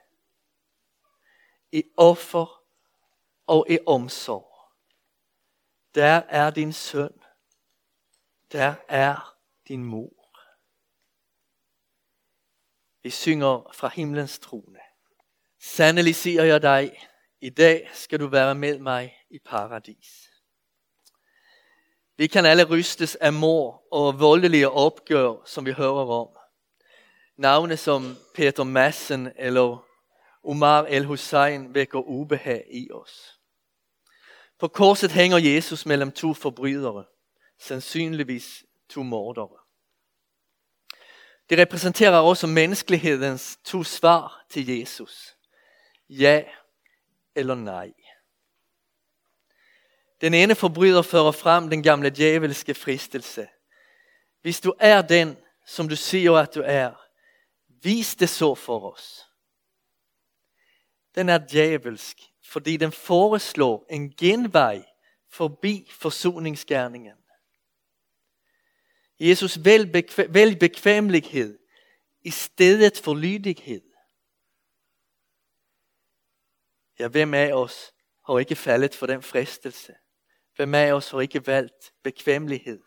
I 1.72 1.82
offer 1.96 2.62
og 3.46 3.66
i 3.70 3.78
omsorg. 3.86 4.56
Der 5.94 6.22
er 6.28 6.50
din 6.50 6.72
søn. 6.72 7.22
Der 8.52 8.74
er 8.88 9.36
din 9.68 9.84
mor. 9.84 10.12
Vi 13.02 13.10
synger 13.10 13.70
fra 13.74 13.88
himlens 13.88 14.38
trone. 14.38 14.78
Sandelig 15.60 16.14
siger 16.14 16.42
jeg 16.42 16.62
dig, 16.62 17.08
i 17.40 17.50
dag 17.50 17.90
skal 17.92 18.20
du 18.20 18.26
være 18.26 18.54
med 18.54 18.78
mig 18.78 19.16
i 19.30 19.38
paradis. 19.38 20.30
Vi 22.16 22.26
kan 22.26 22.46
alle 22.46 22.64
rystes 22.64 23.14
af 23.14 23.32
mor 23.32 23.82
og 23.92 24.20
voldelige 24.20 24.70
opgør, 24.70 25.44
som 25.44 25.66
vi 25.66 25.72
hører 25.72 26.06
om. 26.10 26.28
Navne 27.36 27.76
som 27.76 28.16
Peter 28.34 28.64
Madsen 28.64 29.32
eller 29.36 29.86
Omar 30.44 30.82
el-Hussein 30.82 31.74
vækker 31.74 31.98
ubehag 31.98 32.66
i 32.70 32.90
os. 32.92 33.40
På 34.58 34.68
korset 34.68 35.10
hænger 35.10 35.38
Jesus 35.38 35.86
mellem 35.86 36.12
to 36.12 36.34
forbrydere, 36.34 37.04
sandsynligvis 37.58 38.64
to 38.88 39.02
mordere. 39.02 39.58
Det 41.50 41.58
repræsenterer 41.58 42.18
også 42.18 42.46
menneskelighedens 42.46 43.58
to 43.64 43.82
svar 43.82 44.46
til 44.50 44.78
Jesus. 44.78 45.36
Ja 46.08 46.44
eller 47.36 47.54
nej. 47.54 47.92
Den 50.20 50.34
ene 50.34 50.54
forbryder 50.54 51.02
fører 51.02 51.32
frem 51.32 51.70
den 51.70 51.82
gamle 51.82 52.10
djævelske 52.10 52.74
fristelse. 52.74 53.48
Hvis 54.42 54.60
du 54.60 54.74
er 54.78 55.02
den, 55.02 55.36
som 55.66 55.88
du 55.88 55.96
siger 55.96 56.32
at 56.32 56.54
du 56.54 56.62
er, 56.64 57.06
vis 57.82 58.14
det 58.14 58.28
så 58.28 58.54
for 58.54 58.92
os. 58.92 59.26
Den 61.14 61.28
er 61.28 61.38
djævelsk, 61.38 62.20
fordi 62.48 62.76
den 62.76 62.92
foreslår 62.92 63.86
en 63.90 64.10
genvej 64.10 64.84
forbi 65.30 65.90
forsoningsgærningen. 65.92 67.16
Jesus 69.20 69.64
vælg 70.28 70.58
bekvemmelighed 70.58 71.58
i 72.20 72.30
stedet 72.30 73.00
for 73.04 73.14
lydighed. 73.14 73.95
Ja, 76.98 77.08
hvem 77.08 77.34
af 77.34 77.52
os 77.52 77.92
har 78.26 78.38
ikke 78.38 78.56
faldet 78.56 78.94
for 78.94 79.06
den 79.06 79.22
fristelse? 79.22 79.94
Hvem 80.56 80.74
af 80.74 80.92
os 80.92 81.10
har 81.10 81.20
ikke 81.20 81.46
valgt 81.46 81.92
bekvemmelighed 82.02 82.82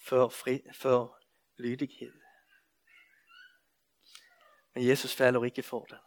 for, 0.00 0.28
fri, 0.28 0.60
for 0.74 1.18
lydighed? 1.58 2.12
Men 4.74 4.88
Jesus 4.88 5.14
falder 5.14 5.44
ikke 5.44 5.62
for 5.62 5.84
den. 5.84 5.98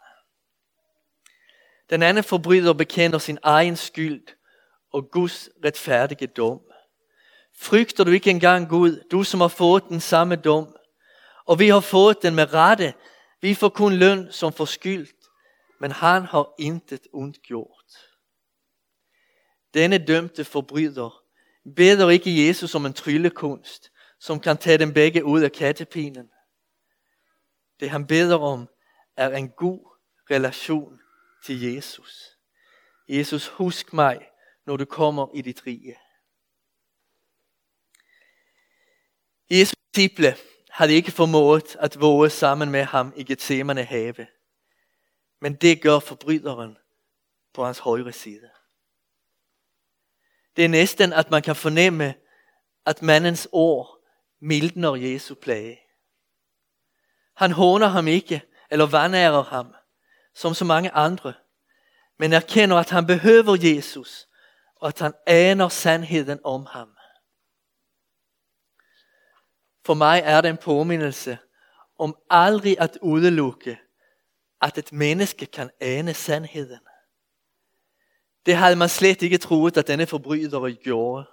Den 1.90 2.02
anden 2.02 2.24
forbryder 2.24 2.72
bekender 2.72 3.18
sin 3.18 3.38
egen 3.42 3.76
skyld 3.76 4.26
og 4.92 5.10
Guds 5.10 5.48
retfærdige 5.64 6.26
dom. 6.26 6.60
Frygter 7.58 8.04
du 8.04 8.10
ikke 8.10 8.30
engang 8.30 8.68
Gud, 8.68 9.02
du 9.10 9.22
som 9.22 9.40
har 9.40 9.48
fået 9.48 9.84
den 9.88 10.00
samme 10.00 10.36
dom? 10.36 10.76
Og 11.46 11.58
vi 11.58 11.68
har 11.68 11.80
fået 11.80 12.22
den 12.22 12.34
med 12.34 12.54
rette. 12.54 12.94
Vi 13.40 13.54
får 13.54 13.68
kun 13.68 13.92
løn 13.92 14.32
som 14.32 14.52
for 14.52 14.64
skyld, 14.64 15.08
men 15.80 15.90
han 15.90 16.24
har 16.24 16.54
intet 16.58 17.06
ondt 17.12 17.42
gjort. 17.42 18.16
Denne 19.74 19.98
dømte 19.98 20.44
forbryder 20.44 21.24
beder 21.76 22.10
ikke 22.10 22.46
Jesus 22.46 22.74
om 22.74 22.86
en 22.86 22.92
tryllekunst, 22.92 23.92
som 24.18 24.40
kan 24.40 24.58
tage 24.58 24.78
dem 24.78 24.92
begge 24.92 25.24
ud 25.24 25.40
af 25.40 25.52
kattepinen. 25.52 26.30
Det 27.80 27.90
han 27.90 28.06
beder 28.06 28.38
om 28.38 28.68
er 29.16 29.36
en 29.36 29.48
god 29.48 29.96
relation 30.30 31.00
til 31.44 31.62
Jesus. 31.62 32.36
Jesus, 33.08 33.48
husk 33.48 33.92
mig, 33.92 34.28
når 34.66 34.76
du 34.76 34.84
kommer 34.84 35.34
i 35.34 35.42
dit 35.42 35.66
rige. 35.66 35.96
Jesu 39.50 39.74
disciple 39.94 40.36
havde 40.70 40.92
ikke 40.92 41.10
formået 41.10 41.76
at 41.76 42.00
våge 42.00 42.30
sammen 42.30 42.70
med 42.70 42.84
ham 42.84 43.12
i 43.16 43.24
Gethsemane 43.24 43.84
have. 43.84 44.26
Men 45.40 45.54
det 45.54 45.82
gør 45.82 45.98
forbryderen 45.98 46.78
på 47.52 47.64
hans 47.64 47.78
højre 47.78 48.12
side. 48.12 48.50
Det 50.56 50.64
er 50.64 50.68
næsten, 50.68 51.12
at 51.12 51.30
man 51.30 51.42
kan 51.42 51.56
fornemme, 51.56 52.14
at 52.86 53.02
mandens 53.02 53.48
ord 53.52 54.04
mildner 54.40 54.94
Jesu 54.94 55.34
plage. 55.34 55.80
Han 57.36 57.52
håner 57.52 57.86
ham 57.86 58.08
ikke, 58.08 58.42
eller 58.70 58.86
vandærer 58.86 59.42
ham, 59.42 59.74
som 60.34 60.54
så 60.54 60.64
mange 60.64 60.90
andre, 60.90 61.34
men 62.18 62.32
erkender, 62.32 62.76
at 62.76 62.90
han 62.90 63.06
behøver 63.06 63.56
Jesus, 63.74 64.28
og 64.76 64.88
at 64.88 64.98
han 64.98 65.14
aner 65.26 65.68
sandheden 65.68 66.38
om 66.44 66.66
ham. 66.66 66.96
For 69.84 69.94
mig 69.94 70.22
er 70.24 70.40
det 70.40 70.48
en 70.48 70.56
påmindelse 70.56 71.38
om 71.98 72.16
aldrig 72.30 72.80
at 72.80 72.98
udelukke, 73.02 73.78
at 74.62 74.78
et 74.78 74.92
menneske 74.92 75.46
kan 75.46 75.70
ane 75.80 76.14
sandheden. 76.14 76.80
Det 78.46 78.56
havde 78.56 78.76
man 78.76 78.88
slet 78.88 79.22
ikke 79.22 79.38
troet, 79.38 79.76
at 79.76 79.86
denne 79.86 80.06
forbryder 80.06 80.74
gjorde. 80.82 81.26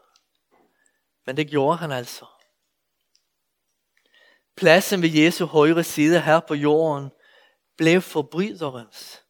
Men 1.25 1.38
det 1.38 1.48
gjorde 1.48 1.77
han 1.77 1.91
altså. 1.91 2.25
Pladsen 4.55 5.01
ved 5.01 5.10
Jesu 5.10 5.46
højre 5.46 5.84
side 5.84 6.22
her 6.22 6.39
på 6.39 6.53
jorden 6.53 7.10
blev 7.77 8.01
forbryderens, 8.01 9.24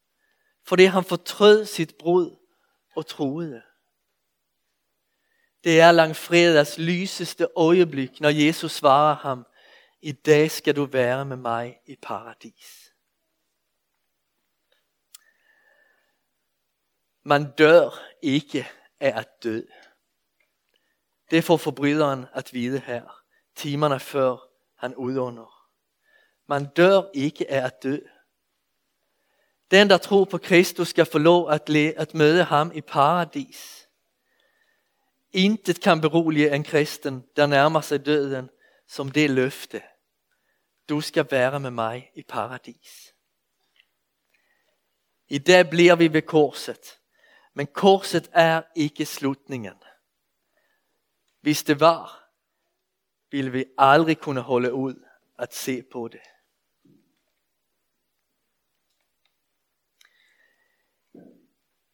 fordi 0.66 0.84
han 0.84 1.04
fortrød 1.04 1.64
sit 1.64 1.94
brud 1.98 2.36
og 2.96 3.06
troede. 3.06 3.62
Det 5.64 5.80
er 5.80 5.92
langfredags 5.92 6.78
lyseste 6.78 7.48
øjeblik, 7.56 8.20
når 8.20 8.28
Jesus 8.28 8.72
svarer 8.72 9.14
ham, 9.14 9.46
i 10.00 10.12
dag 10.12 10.50
skal 10.50 10.76
du 10.76 10.84
være 10.84 11.24
med 11.24 11.36
mig 11.36 11.78
i 11.86 11.96
paradis. 12.02 12.87
Man 17.28 17.50
dør 17.50 17.90
ikke 18.22 18.68
af 19.00 19.18
at 19.18 19.28
dø. 19.42 19.60
Det 21.30 21.44
får 21.44 21.56
forbryderen 21.56 22.26
at 22.32 22.54
vide 22.54 22.78
her, 22.80 23.22
timerne 23.54 24.00
før 24.00 24.36
han 24.74 24.94
udånder. 24.94 25.68
Man 26.46 26.66
dør 26.76 27.02
ikke 27.14 27.50
af 27.50 27.64
at 27.64 27.82
dø. 27.82 27.98
Den, 29.70 29.90
der 29.90 29.98
tror 29.98 30.24
på 30.24 30.38
Kristus, 30.38 30.88
skal 30.88 31.06
få 31.06 31.18
lov 31.18 31.50
at, 31.50 31.70
at 31.76 32.14
møde 32.14 32.44
ham 32.44 32.72
i 32.74 32.80
paradis. 32.80 33.88
Intet 35.32 35.80
kan 35.80 36.00
berolige 36.00 36.54
en 36.54 36.64
kristen, 36.64 37.24
der 37.36 37.46
nærmer 37.46 37.80
sig 37.80 38.06
døden, 38.06 38.50
som 38.86 39.10
det 39.10 39.30
løfte. 39.30 39.82
Du 40.88 41.00
skal 41.00 41.26
være 41.30 41.60
med 41.60 41.70
mig 41.70 42.10
i 42.14 42.22
paradis. 42.22 43.14
I 45.28 45.38
dag 45.38 45.70
bliver 45.70 45.96
vi 45.96 46.12
ved 46.12 46.22
korset. 46.22 46.98
Men 47.58 47.66
korset 47.66 48.30
er 48.32 48.62
ikke 48.76 49.06
slutningen. 49.06 49.74
Hvis 51.40 51.62
det 51.62 51.80
var, 51.80 52.30
ville 53.30 53.52
vi 53.52 53.64
aldrig 53.78 54.18
kunne 54.18 54.40
holde 54.40 54.74
ud 54.74 55.04
at 55.38 55.54
se 55.54 55.82
på 55.82 56.08
det. 56.08 56.20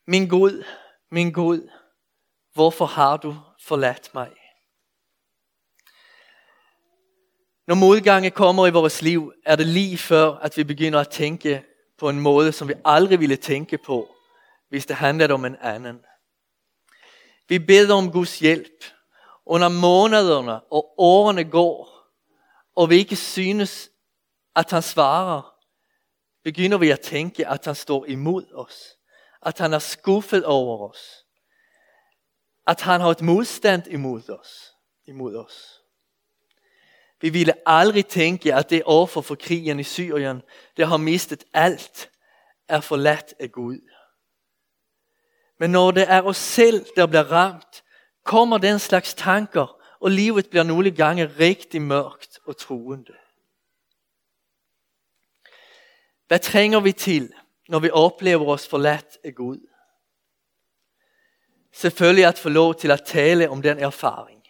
Min 0.07 0.29
Gud, 0.29 0.65
min 1.11 1.33
Gud, 1.33 1.71
hvorfor 2.53 2.87
har 2.87 3.17
du 3.17 3.37
forladt 3.61 4.15
mig? 4.15 4.33
Når 7.67 7.75
modgange 7.75 8.31
kommer 8.31 8.67
i 8.67 8.73
vores 8.73 9.03
liv, 9.03 9.33
er 9.47 9.57
det 9.57 9.67
lige 9.67 9.99
før, 9.99 10.33
at 10.33 10.57
vi 10.57 10.65
begynder 10.65 11.01
at 11.01 11.09
tænke 11.09 11.65
på 11.99 12.09
en 12.09 12.21
måde, 12.21 12.53
som 12.53 12.69
vi 12.69 12.75
aldrig 12.85 13.21
ville 13.21 13.37
tænke 13.37 13.79
på, 13.79 14.14
hvis 14.75 14.87
det 14.87 14.97
handlede 14.97 15.35
om 15.35 15.45
en 15.45 15.57
anden. 15.61 16.05
Vi 17.49 17.59
beder 17.59 17.95
om 17.95 18.13
Guds 18.13 18.39
hjælp. 18.39 18.85
Under 19.47 19.69
månederne 19.69 20.61
og 20.73 20.95
årene 20.99 21.45
går, 21.45 22.09
og 22.77 22.91
vi 22.91 22.97
ikke 22.97 23.17
synes, 23.17 23.91
at 24.57 24.71
han 24.71 24.83
svarer, 24.83 25.55
begynder 26.45 26.79
vi 26.79 26.91
at 26.91 27.01
tænke, 27.01 27.49
at 27.49 27.65
han 27.65 27.75
står 27.75 28.07
imod 28.07 28.53
os. 28.55 28.97
At 29.43 29.59
han 29.59 29.73
er 29.73 29.79
skuffet 29.79 30.45
over 30.45 30.89
os. 30.91 31.25
At 32.67 32.81
han 32.81 33.01
har 33.01 33.09
et 33.09 33.23
modstand 33.23 33.87
imod 33.87 34.31
os. 34.31 34.75
Imod 35.07 35.37
os. 35.37 35.81
Vi 37.21 37.29
ville 37.29 37.55
aldrig 37.67 38.07
tænke, 38.07 38.55
at 38.55 38.71
det 38.71 38.83
offer 38.87 39.21
for 39.21 39.35
krigen 39.35 39.81
i 39.81 39.85
Syrien, 39.85 40.43
det 40.77 40.89
har 40.89 40.97
mistet 40.97 41.45
alt, 41.53 42.11
er 42.69 42.81
forladt 42.81 43.35
af 43.41 43.53
Gud. 43.53 43.94
Men 45.59 45.71
når 45.71 45.91
det 45.91 46.11
er 46.11 46.23
os 46.23 46.37
selv, 46.37 46.87
der 46.97 47.07
bliver 47.07 47.33
ramt, 47.33 47.85
kommer 48.25 48.59
den 48.59 48.79
slags 48.79 49.15
tanker, 49.15 49.81
og 50.01 50.11
livet 50.11 50.51
bliver 50.51 50.63
nogle 50.63 50.91
gange 50.91 51.27
rigtig 51.27 51.83
mørkt 51.83 52.39
og 52.47 52.57
truende. 52.57 53.13
Hvad 56.27 56.39
trænger 56.39 56.81
vi 56.81 56.93
til, 56.93 57.33
når 57.69 57.79
vi 57.79 57.91
oplever 57.91 58.47
os 58.47 58.69
forladt 58.69 59.19
af 59.25 59.35
Gud? 59.35 59.69
Selvfølgelig 61.73 62.25
at 62.25 62.39
få 62.39 62.49
lov 62.49 62.75
til 62.75 62.91
at 62.91 63.03
tale 63.07 63.51
om 63.51 63.63
den 63.63 63.79
erfaring. 63.79 64.43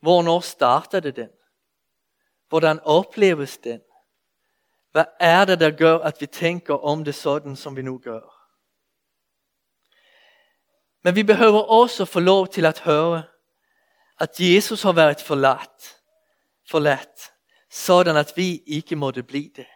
Hvornår 0.00 0.40
startede 0.40 1.12
den? 1.12 1.28
Hvordan 2.48 2.80
opleves 2.80 3.58
den? 3.58 3.80
Hvad 4.92 5.04
er 5.20 5.44
det, 5.44 5.60
der 5.60 5.70
gør, 5.70 5.98
at 5.98 6.16
vi 6.20 6.26
tænker 6.26 6.74
om 6.74 7.04
det 7.04 7.14
sådan, 7.14 7.56
som 7.56 7.76
vi 7.76 7.82
nu 7.82 7.98
gør? 7.98 8.37
Men 11.02 11.14
vi 11.14 11.22
behøver 11.22 11.60
også 11.62 12.04
få 12.04 12.20
lov 12.20 12.48
til 12.48 12.64
at 12.64 12.78
høre, 12.78 13.22
at 14.20 14.30
Jesus 14.40 14.82
har 14.82 14.92
været 14.92 15.20
forladt, 15.20 15.96
forladt, 16.70 17.32
sådan 17.70 18.16
at 18.16 18.32
vi 18.36 18.62
ikke 18.66 18.96
måtte 18.96 19.22
blive 19.22 19.50
det. 19.56 19.66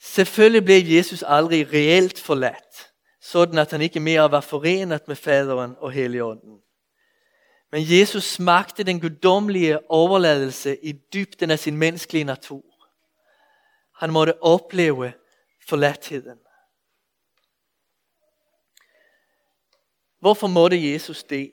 Selvfølgelig 0.00 0.64
blev 0.64 0.82
Jesus 0.84 1.24
aldrig 1.26 1.72
reelt 1.72 2.20
forladt, 2.20 2.92
sådan 3.20 3.58
at 3.58 3.70
han 3.70 3.80
ikke 3.80 4.00
mere 4.00 4.30
var 4.30 4.40
forenet 4.40 5.08
med 5.08 5.16
faderen 5.16 5.76
og 5.78 5.92
heligånden. 5.92 6.60
Men 7.72 7.84
Jesus 7.88 8.24
smagte 8.24 8.82
den 8.84 9.00
guddommelige 9.00 9.90
overladelse 9.90 10.84
i 10.84 10.92
dybden 10.92 11.50
af 11.50 11.58
sin 11.58 11.76
menneskelige 11.76 12.24
natur. 12.24 12.62
Han 13.96 14.10
måtte 14.10 14.42
opleve 14.42 15.12
forladtheden. 15.68 16.38
Hvorfor 20.26 20.46
måtte 20.46 20.92
Jesus 20.92 21.24
det? 21.24 21.50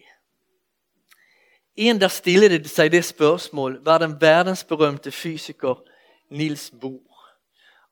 En, 1.75 2.01
der 2.01 2.07
stillede 2.07 2.67
sig 2.67 2.91
det 2.91 3.05
spørgsmål, 3.05 3.79
var 3.85 3.97
den 3.97 4.21
verdensberømte 4.21 5.11
fysiker 5.11 5.83
Niels 6.31 6.71
Bohr. 6.81 7.29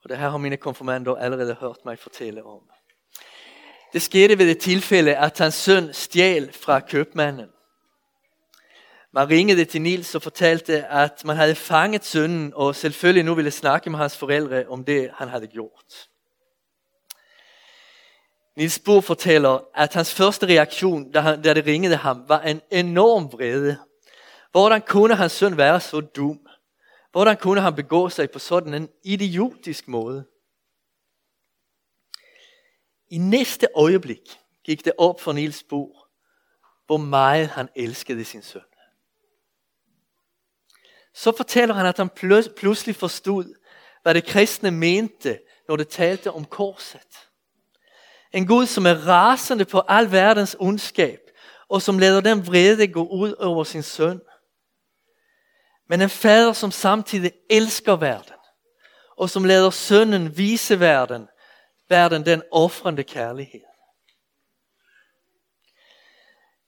Og 0.04 0.10
det 0.10 0.18
her 0.18 0.30
har 0.30 0.38
mine 0.38 0.58
konfirmander 0.58 1.16
allerede 1.16 1.58
hørt 1.60 1.78
mig 1.86 2.00
fortælle 2.00 2.46
om. 2.46 2.60
Det 3.94 4.02
skete 4.02 4.38
ved 4.38 4.48
det 4.48 4.60
tilfælde, 4.60 5.16
at 5.16 5.38
hans 5.38 5.54
søn 5.54 5.94
stjal 5.94 6.54
fra 6.54 6.80
købmanden. 6.80 7.50
Man 9.12 9.30
ringede 9.30 9.66
til 9.66 9.82
Nils 9.82 10.16
og 10.16 10.22
fortalte, 10.22 10.86
at 10.86 11.26
man 11.26 11.36
havde 11.36 11.56
fanget 11.56 12.06
sønnen, 12.06 12.54
og 12.56 12.76
selvfølgelig 12.76 13.26
nu 13.26 13.34
ville 13.34 13.52
snakke 13.52 13.89
med 13.89 14.00
hans 14.00 14.17
forældre 14.17 14.65
om 14.67 14.84
det, 14.86 15.12
han 15.13 15.28
havde 15.28 15.48
gjort. 15.48 16.11
Nils 18.56 18.80
Bohr 18.80 19.02
fortæller, 19.02 19.60
at 19.76 19.94
hans 19.94 20.14
første 20.14 20.46
reaktion, 20.48 21.12
da, 21.12 21.20
han, 21.20 21.42
da 21.42 21.54
det 21.54 21.66
ringede 21.66 21.96
ham, 21.96 22.24
var 22.28 22.42
en 22.42 22.62
enorm 22.72 23.32
vrede. 23.32 23.80
Hvordan 24.52 24.82
kunne 24.82 25.16
hans 25.16 25.32
søn 25.32 25.58
være 25.58 25.82
så 25.82 26.02
dum? 26.02 26.48
Hvordan 27.12 27.38
kunne 27.38 27.62
han 27.62 27.76
begå 27.76 28.10
sig 28.10 28.32
på 28.32 28.40
sådan 28.40 28.74
en 28.74 28.90
idiotisk 29.04 29.88
måde? 29.88 30.26
I 33.10 33.18
næste 33.18 33.68
øjeblik 33.76 34.40
gik 34.64 34.86
det 34.86 34.94
op 34.98 35.22
for 35.22 35.32
Nils 35.32 35.64
Bohr, 35.64 36.08
hvor 36.86 36.98
meget 36.98 37.48
han 37.48 37.70
elskede 37.76 38.26
sin 38.26 38.42
søn. 38.42 38.62
Så 41.14 41.38
fortæller 41.38 41.76
han, 41.76 41.86
at 41.86 41.98
han 41.98 42.10
pludselig 42.56 42.96
forstod, 42.96 43.56
hvad 44.02 44.14
det 44.14 44.26
kristne 44.26 44.72
mente, 44.72 45.40
når 45.68 45.76
det 45.76 45.88
talte 45.88 46.32
om 46.32 46.46
korset. 46.46 47.31
En 48.34 48.48
Gud, 48.48 48.65
som 48.65 48.86
er 48.86 49.08
rasende 49.08 49.65
på 49.65 49.82
al 49.88 50.12
verdens 50.12 50.56
ondskab, 50.60 51.20
og 51.67 51.82
som 51.82 52.00
lader 52.00 52.22
den 52.22 52.48
vrede 52.48 52.88
gå 52.88 53.08
ud 53.08 53.34
over 53.34 53.63
sin 53.63 53.84
søn. 53.84 54.22
Men 55.89 56.02
en 56.02 56.10
fader, 56.10 56.54
som 56.54 56.72
samtidig 56.72 57.32
elsker 57.50 57.96
verden, 57.96 58.36
og 59.17 59.30
som 59.30 59.44
lader 59.44 59.70
sønnen 59.70 60.38
vise 60.38 60.80
verden, 60.80 61.28
verden 61.89 62.26
den 62.26 62.44
offrende 62.52 63.04
kærlighed. 63.04 63.62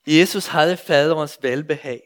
Jesus 0.06 0.46
havde 0.46 0.76
faderens 0.76 1.38
velbehag. 1.42 2.02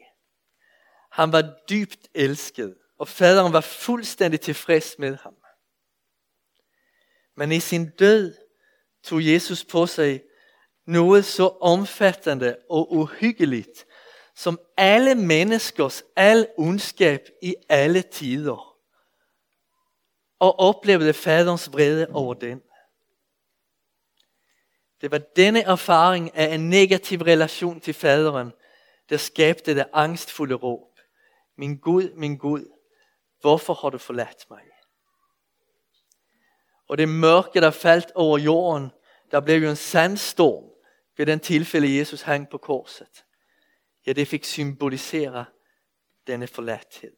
Han 1.12 1.33
var 1.33 1.55
dybt 1.71 2.09
elsket, 2.14 2.75
og 2.99 3.09
faderen 3.09 3.53
var 3.53 3.61
fuldstændig 3.61 4.40
tilfreds 4.40 4.99
med 4.99 5.16
ham. 5.16 5.35
Men 7.37 7.53
i 7.53 7.61
sin 7.61 7.90
død 7.90 8.47
tog 9.09 9.27
Jesus 9.27 9.64
på 9.64 9.87
sig 9.87 10.23
noget 10.87 11.25
så 11.25 11.49
omfattende 11.61 12.57
og 12.71 12.92
uhyggeligt, 12.92 13.87
som 14.35 14.61
alle 14.77 15.14
menneskers 15.14 16.03
al 16.16 16.49
ondskab 16.59 17.29
i 17.42 17.55
alle 17.68 18.03
tider, 18.03 18.77
og 20.38 20.59
oplevede 20.59 21.14
faderens 21.14 21.73
vrede 21.73 22.07
over 22.12 22.35
den. 22.35 22.62
Det 25.01 25.11
var 25.11 25.18
denne 25.18 25.62
erfaring 25.62 26.37
af 26.37 26.55
en 26.55 26.71
negativ 26.71 27.23
relation 27.23 27.81
til 27.81 27.94
faderen, 27.94 28.53
der 29.09 29.16
skabte 29.16 29.75
det 29.75 29.87
angstfulde 29.92 30.55
råb. 30.55 31.01
Min 31.57 31.77
Gud, 31.77 32.14
min 32.14 32.37
Gud, 32.37 32.64
hvorfor 33.40 33.75
har 33.75 33.90
du 33.90 33.99
forladt 33.99 34.51
mig? 34.51 34.62
Og 36.88 36.99
det 36.99 37.09
mørke, 37.09 37.61
der 37.61 37.71
faldt 37.71 38.12
over 38.14 38.38
jorden, 38.38 38.90
der 39.31 39.41
blev 39.41 39.62
jo 39.62 39.71
en 39.71 39.77
sandstorm 39.77 40.64
ved 41.17 41.27
den 41.27 41.41
tilfælde, 41.41 41.99
Jesus 41.99 42.23
hang 42.23 42.49
på 42.49 42.59
korset. 42.59 43.25
Ja, 44.07 44.12
det 44.12 44.29
fik 44.29 44.45
symbolisere 44.45 45.45
denne 46.27 46.47
forladthed. 46.47 47.17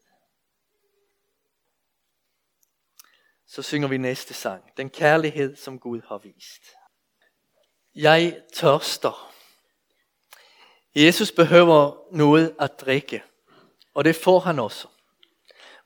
Så 3.47 3.61
synger 3.61 3.87
vi 3.87 3.97
næste 3.97 4.33
sang. 4.33 4.63
Den 4.77 4.89
kærlighed, 4.89 5.55
som 5.55 5.79
Gud 5.79 6.01
har 6.07 6.17
vist. 6.17 6.61
Jeg 7.95 8.41
tørster. 8.53 9.33
Jesus 10.95 11.31
behøver 11.31 12.07
noget 12.11 12.55
at 12.59 12.81
drikke, 12.81 13.23
og 13.93 14.03
det 14.03 14.15
får 14.15 14.39
han 14.39 14.59
også. 14.59 14.87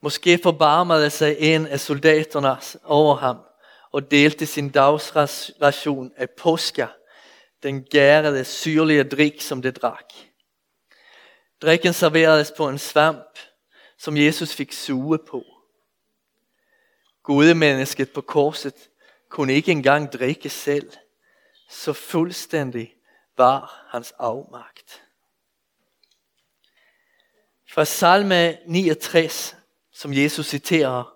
Måske 0.01 0.39
forbarmede 0.43 1.09
sig 1.09 1.35
en 1.39 1.67
af 1.67 1.79
soldaterne 1.79 2.57
over 2.83 3.15
ham 3.15 3.37
og 3.95 4.11
delte 4.11 4.45
sin 4.45 4.69
dagsration 4.69 6.11
af 6.17 6.29
påska, 6.29 6.87
den 7.63 7.83
gærede 7.83 8.45
syrlige 8.45 9.03
drik, 9.03 9.41
som 9.41 9.61
det 9.61 9.75
drak. 9.81 10.13
Drikken 11.61 11.93
serveredes 11.93 12.53
på 12.57 12.69
en 12.69 12.79
svamp, 12.79 13.39
som 13.97 14.17
Jesus 14.17 14.55
fik 14.55 14.73
suge 14.73 15.19
på. 15.29 15.43
mennesket 17.55 18.11
på 18.11 18.21
korset 18.21 18.89
kunne 19.29 19.53
ikke 19.53 19.71
engang 19.71 20.13
drikke 20.13 20.49
selv, 20.49 20.91
så 21.69 21.93
fuldstændig 21.93 22.95
var 23.37 23.85
hans 23.89 24.11
afmagt. 24.11 25.03
Fra 27.71 27.85
salme 27.85 28.57
69, 28.67 29.55
som 29.93 30.13
Jesus 30.13 30.45
citerer, 30.45 31.14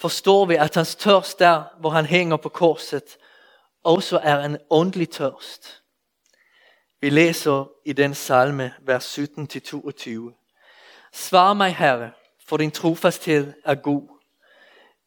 forstår 0.00 0.44
vi, 0.44 0.54
at 0.54 0.74
hans 0.74 0.94
tørst 0.94 1.38
der, 1.38 1.62
hvor 1.80 1.90
han 1.90 2.06
hænger 2.06 2.36
på 2.36 2.48
korset, 2.48 3.16
også 3.84 4.20
er 4.22 4.44
en 4.44 4.58
åndelig 4.70 5.10
tørst. 5.10 5.82
Vi 7.00 7.10
læser 7.10 7.70
i 7.84 7.92
den 7.92 8.14
salme, 8.14 8.74
vers 8.80 9.18
17-22. 9.18 11.10
Svar 11.12 11.54
mig, 11.54 11.76
Herre, 11.76 12.10
for 12.46 12.56
din 12.56 12.70
trofasthed 12.70 13.52
er 13.64 13.74
god. 13.74 14.08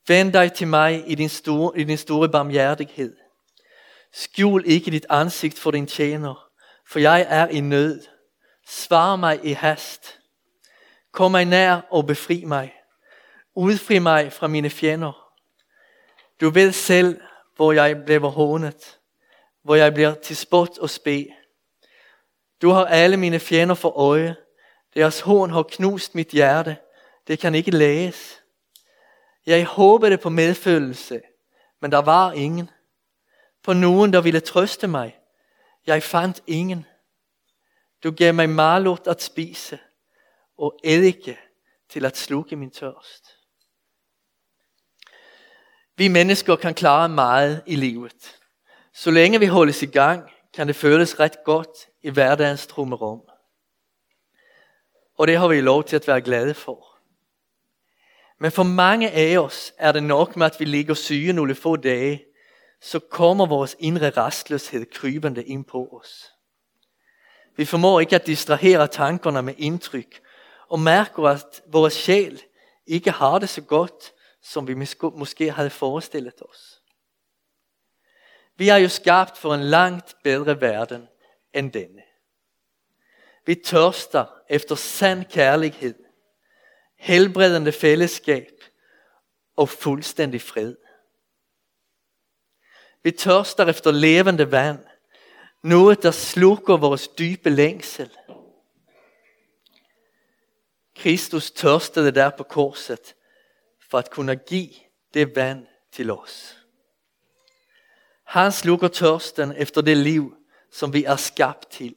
Vend 0.07 0.33
dig 0.33 0.53
til 0.53 0.67
mig 0.67 1.03
i 1.07 1.15
din 1.15 1.29
store, 1.29 1.79
i 1.79 1.83
din 1.83 1.97
store 1.97 2.29
barmhjertighed. 2.29 3.15
Skjul 4.13 4.63
ikke 4.65 4.91
dit 4.91 5.05
ansigt 5.09 5.59
for 5.59 5.71
din 5.71 5.87
tjener, 5.87 6.49
for 6.87 6.99
jeg 6.99 7.25
er 7.29 7.47
i 7.47 7.59
nød. 7.59 8.03
Svar 8.67 9.15
mig 9.15 9.39
i 9.43 9.51
hast. 9.51 10.19
Kom 11.11 11.31
mig 11.31 11.45
nær 11.45 11.81
og 11.91 12.05
befri 12.07 12.43
mig. 12.45 12.73
Udfri 13.59 13.99
mig 13.99 14.33
fra 14.33 14.47
mine 14.47 14.69
fjender. 14.69 15.31
Du 16.41 16.49
ved 16.49 16.71
selv, 16.71 17.21
hvor 17.55 17.71
jeg 17.71 18.05
bliver 18.05 18.29
hånet, 18.29 18.99
hvor 19.63 19.75
jeg 19.75 19.93
bliver 19.93 20.13
til 20.13 20.35
spot 20.35 20.77
og 20.77 20.89
spe. 20.89 21.27
Du 22.61 22.69
har 22.69 22.85
alle 22.85 23.17
mine 23.17 23.39
fjender 23.39 23.75
for 23.75 23.89
øje. 23.89 24.35
Deres 24.93 25.19
hån 25.19 25.49
har 25.49 25.63
knust 25.63 26.15
mit 26.15 26.27
hjerte. 26.27 26.77
Det 27.27 27.39
kan 27.39 27.55
ikke 27.55 27.71
læges. 27.71 28.41
Jeg 29.45 29.65
håbede 29.65 30.17
på 30.17 30.29
medfølelse, 30.29 31.21
men 31.79 31.91
der 31.91 32.01
var 32.01 32.31
ingen. 32.31 32.69
På 33.63 33.73
nogen, 33.73 34.13
der 34.13 34.21
ville 34.21 34.39
trøste 34.39 34.87
mig. 34.87 35.19
Jeg 35.87 36.03
fandt 36.03 36.43
ingen. 36.47 36.85
Du 38.03 38.11
gav 38.11 38.33
mig 38.33 38.49
malort 38.49 39.07
at 39.07 39.21
spise, 39.21 39.79
og 40.57 40.79
eddike 40.83 41.39
til 41.89 42.05
at 42.05 42.17
slukke 42.17 42.55
min 42.55 42.71
tørst. 42.71 43.38
Vi 45.99 46.07
mennesker 46.07 46.55
kan 46.55 46.73
klare 46.73 47.09
meget 47.09 47.61
i 47.65 47.75
livet. 47.75 48.39
Så 48.93 49.11
længe 49.11 49.39
vi 49.39 49.45
holdes 49.45 49.83
i 49.83 49.85
gang, 49.85 50.23
kan 50.53 50.67
det 50.67 50.75
føles 50.75 51.19
ret 51.19 51.43
godt 51.45 51.69
i 52.01 52.09
hverdagens 52.09 52.67
trummerum. 52.67 53.21
Og 55.17 55.27
det 55.27 55.37
har 55.37 55.47
vi 55.47 55.61
lov 55.61 55.83
til 55.83 55.95
at 55.95 56.07
være 56.07 56.21
glade 56.21 56.53
for. 56.53 56.97
Men 58.39 58.51
for 58.51 58.63
mange 58.63 59.11
af 59.11 59.37
os 59.37 59.73
er 59.77 59.91
det 59.91 60.03
nok 60.03 60.35
med, 60.35 60.45
at 60.45 60.59
vi 60.59 60.65
ligger 60.65 60.93
syge 60.93 61.33
nogle 61.33 61.55
få 61.55 61.75
dage, 61.75 62.23
så 62.81 62.99
kommer 62.99 63.45
vores 63.45 63.75
indre 63.79 64.09
rastløshed 64.09 64.85
krybende 64.91 65.43
ind 65.43 65.65
på 65.65 65.99
os. 66.01 66.25
Vi 67.55 67.65
formår 67.65 67.99
ikke 67.99 68.15
at 68.15 68.27
distrahere 68.27 68.87
tankerne 68.87 69.41
med 69.41 69.53
indtryk, 69.57 70.21
og 70.69 70.79
mærker, 70.79 71.23
at 71.23 71.61
vores 71.67 71.93
sjæl 71.93 72.41
ikke 72.87 73.11
har 73.11 73.39
det 73.39 73.49
så 73.49 73.61
godt, 73.61 74.13
som 74.41 74.67
vi 74.67 74.73
måske 75.01 75.51
havde 75.51 75.69
forestillet 75.69 76.41
os. 76.41 76.81
Vi 78.55 78.69
er 78.69 78.75
jo 78.75 78.89
skabt 78.89 79.37
for 79.37 79.53
en 79.53 79.63
langt 79.63 80.15
bedre 80.23 80.61
verden 80.61 81.07
end 81.53 81.71
denne. 81.71 82.03
Vi 83.45 83.55
tørster 83.55 84.25
efter 84.49 84.75
sand 84.75 85.25
kærlighed, 85.25 85.95
helbredende 86.95 87.71
fællesskab 87.71 88.63
og 89.55 89.69
fuldstændig 89.69 90.41
fred. 90.41 90.75
Vi 93.03 93.11
tørster 93.11 93.65
efter 93.65 93.91
levende 93.91 94.51
vand, 94.51 94.85
noget 95.63 96.03
der 96.03 96.11
slukker 96.11 96.77
vores 96.77 97.07
dybe 97.07 97.49
længsel. 97.49 98.17
Kristus 100.95 101.51
tørstede 101.51 102.11
der 102.11 102.29
på 102.29 102.43
korset 102.43 103.15
for 103.89 103.97
at 103.97 104.09
kunne 104.09 104.35
give 104.35 104.69
det 105.13 105.35
vand 105.35 105.67
til 105.91 106.11
os. 106.11 106.55
Han 108.25 108.51
slukker 108.51 108.87
tørsten 108.87 109.51
efter 109.51 109.81
det 109.81 109.97
liv, 109.97 110.35
som 110.71 110.93
vi 110.93 111.03
er 111.03 111.15
skabt 111.15 111.69
til. 111.69 111.95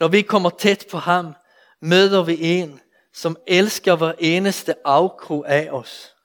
Når 0.00 0.08
vi 0.08 0.22
kommer 0.22 0.50
tæt 0.50 0.86
på 0.90 0.98
ham, 0.98 1.34
møder 1.80 2.24
vi 2.24 2.38
en, 2.40 2.80
som 3.12 3.36
elsker 3.46 3.96
hver 3.96 4.12
eneste 4.18 4.86
afkrog 4.86 5.44
af 5.48 5.70
os, 5.70 6.16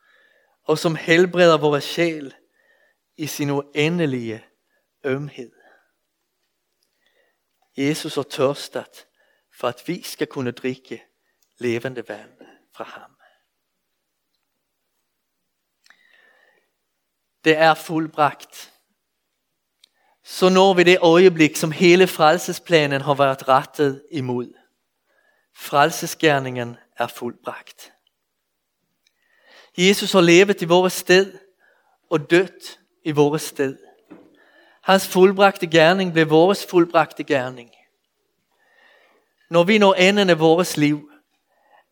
og 0.64 0.78
som 0.78 0.96
helbreder 0.96 1.58
vores 1.58 1.84
sjæl 1.84 2.36
i 3.18 3.28
sin 3.28 3.50
uendelige 3.50 4.46
ømhed. 5.04 5.52
Jesus 7.78 8.16
har 8.16 8.24
tørstet 8.24 9.08
for 9.60 9.68
at 9.68 9.84
vi 9.86 10.02
skal 10.02 10.28
kunne 10.28 10.52
drikke 10.52 11.04
levende 11.58 12.08
vand 12.08 12.38
fra 12.76 12.84
ham. 12.84 13.17
Det 17.44 17.58
er 17.58 17.74
fuldbragt. 17.74 18.74
Så 20.24 20.50
når 20.50 20.74
vi 20.74 20.84
det 20.84 20.98
øjeblik, 21.02 21.56
som 21.56 21.72
hele 21.72 22.08
frelsesplanen 22.08 23.02
har 23.02 23.14
været 23.14 23.48
rettet 23.48 24.04
imod. 24.12 24.54
Frelsesgærningen 25.56 26.78
er 26.98 27.08
fuldbragt. 27.08 27.94
Jesus 29.78 30.12
har 30.12 30.22
levet 30.22 30.62
i 30.62 30.66
vores 30.66 30.94
sted 30.94 31.40
og 32.10 32.30
dødt 32.30 32.80
i 33.04 33.12
vores 33.12 33.42
sted. 33.42 33.78
Hans 34.84 35.08
fuldbragte 35.08 35.68
gerning 35.68 36.14
blev 36.14 36.30
vores 36.30 36.66
fuldbragte 36.70 37.24
gerning. 37.24 37.72
Når 39.50 39.64
vi 39.64 39.78
når 39.78 39.94
enden 39.94 40.30
af 40.30 40.40
vores 40.40 40.78
liv, 40.78 41.12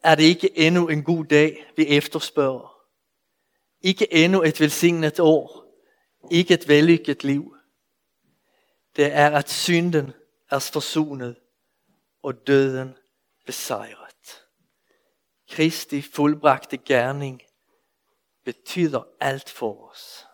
er 0.03 0.15
det 0.15 0.23
ikke 0.23 0.60
endnu 0.60 0.88
en 0.88 1.03
god 1.03 1.25
dag, 1.25 1.65
vi 1.77 1.88
efterspørger. 1.88 2.75
Ikke 3.86 4.13
endnu 4.13 4.43
et 4.43 4.60
velsignet 4.60 5.19
år. 5.19 5.65
Ikke 6.32 6.54
et 6.54 6.67
vellykket 6.67 7.24
liv. 7.24 7.58
Det 8.95 9.13
er, 9.13 9.30
at 9.38 9.50
synden 9.50 10.13
er 10.52 10.60
forsonet 10.60 11.36
og 12.24 12.48
døden 12.48 12.95
besejret. 13.45 14.45
Kristi 15.50 16.02
fuldbragte 16.02 16.78
gerning 16.78 17.41
betyder 18.43 19.04
alt 19.19 19.50
for 19.50 19.89
os. 19.89 20.26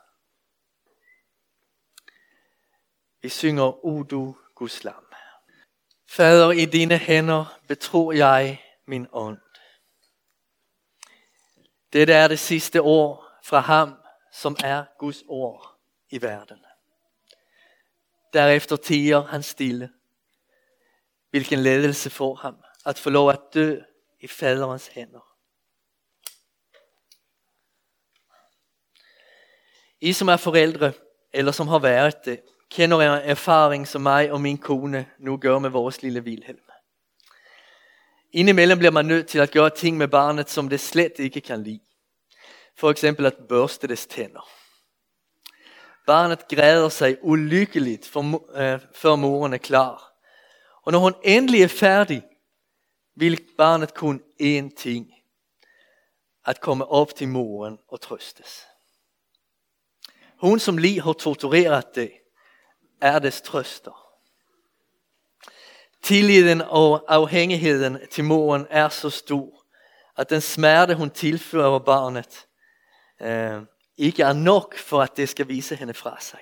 Vi 3.22 3.30
synger 3.30 3.86
O 3.86 4.04
du 4.04 4.38
Guds 4.56 4.84
lam. 4.84 5.06
Fader, 6.08 6.52
i 6.52 6.66
dine 6.66 6.98
hænder 6.98 7.60
betror 7.68 8.12
jeg 8.12 8.64
min 8.86 9.08
ånd. 9.12 9.38
Dette 11.94 12.14
er 12.14 12.28
det 12.28 12.40
sidste 12.40 12.82
år 12.82 13.31
fra 13.44 13.60
ham, 13.60 13.94
som 14.32 14.58
er 14.64 14.86
Guds 15.00 15.24
ord 15.28 15.80
i 16.10 16.22
verden. 16.22 16.66
Derefter 18.34 18.76
tiger 18.76 19.22
han 19.22 19.44
stille. 19.44 19.90
Hvilken 21.30 21.60
ledelse 21.60 22.10
får 22.10 22.36
ham 22.36 22.56
at 22.86 23.00
få 23.00 23.10
lov 23.10 23.30
at 23.30 23.40
dø 23.54 23.82
i 24.20 24.28
faderens 24.28 24.88
hænder. 24.88 25.28
I 30.02 30.14
som 30.14 30.28
er 30.28 30.38
forældre, 30.38 30.94
eller 31.34 31.52
som 31.52 31.68
har 31.68 31.80
været 31.80 32.26
det, 32.26 32.42
kender 32.70 33.00
en 33.00 33.30
erfaring, 33.30 33.88
som 33.88 34.02
mig 34.02 34.32
og 34.32 34.42
min 34.42 34.58
kone 34.58 35.10
nu 35.20 35.38
gør 35.38 35.60
med 35.60 35.70
vores 35.70 36.02
lille 36.02 36.24
Vilhelm. 36.24 36.60
Indimellem 38.32 38.78
bliver 38.78 38.92
man 38.92 39.06
nødt 39.06 39.28
til 39.28 39.40
at 39.40 39.52
gøre 39.52 39.70
ting 39.70 39.98
med 39.98 40.08
barnet, 40.08 40.50
som 40.50 40.70
det 40.70 40.80
slet 40.80 41.14
ikke 41.20 41.42
kan 41.42 41.64
lide. 41.64 41.80
For 42.82 42.90
eksempel 42.90 43.26
at 43.26 43.38
børste 43.50 43.88
dets 43.88 44.06
tænder. 44.06 44.50
Barnet 46.08 46.48
græder 46.48 46.90
sig 46.90 47.18
ulykkeligt, 47.22 48.08
for, 48.08 48.22
øh, 48.58 48.80
før 48.94 49.16
moren 49.16 49.54
er 49.54 49.58
klar. 49.58 50.14
Og 50.84 50.92
når 50.92 51.00
hun 51.00 51.16
endelig 51.24 51.62
er 51.62 51.68
færdig, 51.68 52.24
vil 53.16 53.42
barnet 53.58 53.94
kun 53.94 54.24
én 54.42 54.76
ting. 54.78 55.08
At 56.46 56.62
komme 56.62 56.86
op 56.86 57.16
til 57.16 57.28
moren 57.28 57.80
og 57.88 58.02
trøstes. 58.02 58.66
Hun 60.40 60.60
som 60.60 60.78
lige 60.78 61.02
har 61.02 61.14
tortureret 61.14 61.96
det, 61.96 62.12
er 63.02 63.20
dets 63.20 63.42
trøster. 63.42 64.06
Tilliden 66.04 66.62
og 66.62 67.06
afhængigheden 67.08 67.98
til 68.12 68.24
moren 68.24 68.68
er 68.70 68.90
så 68.90 69.10
stor, 69.10 69.66
at 70.18 70.30
den 70.30 70.42
smerte 70.42 70.96
hun 70.96 71.10
tilfører 71.10 71.80
barnet, 71.80 72.48
øh, 73.22 73.62
ikke 73.98 74.24
er 74.24 74.34
nok 74.34 74.78
for 74.78 75.02
at 75.02 75.18
det 75.18 75.30
skal 75.30 75.48
vise 75.48 75.76
hende 75.76 75.94
fra 75.94 76.18
sig. 76.22 76.40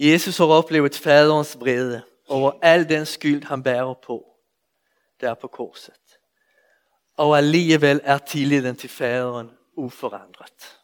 Jesus 0.00 0.38
har 0.38 0.46
oplevet 0.46 0.96
faderens 0.96 1.56
vrede 1.60 2.02
over 2.28 2.52
al 2.62 2.88
den 2.88 3.06
skyld 3.06 3.44
han 3.44 3.62
bærer 3.62 3.94
på, 3.94 4.26
der 5.20 5.34
på 5.34 5.48
korset. 5.48 6.18
Og 7.16 7.38
alligevel 7.38 8.00
er 8.04 8.18
tilliden 8.18 8.76
til 8.76 8.88
faderen 8.88 9.50
uforandret. 9.76 10.78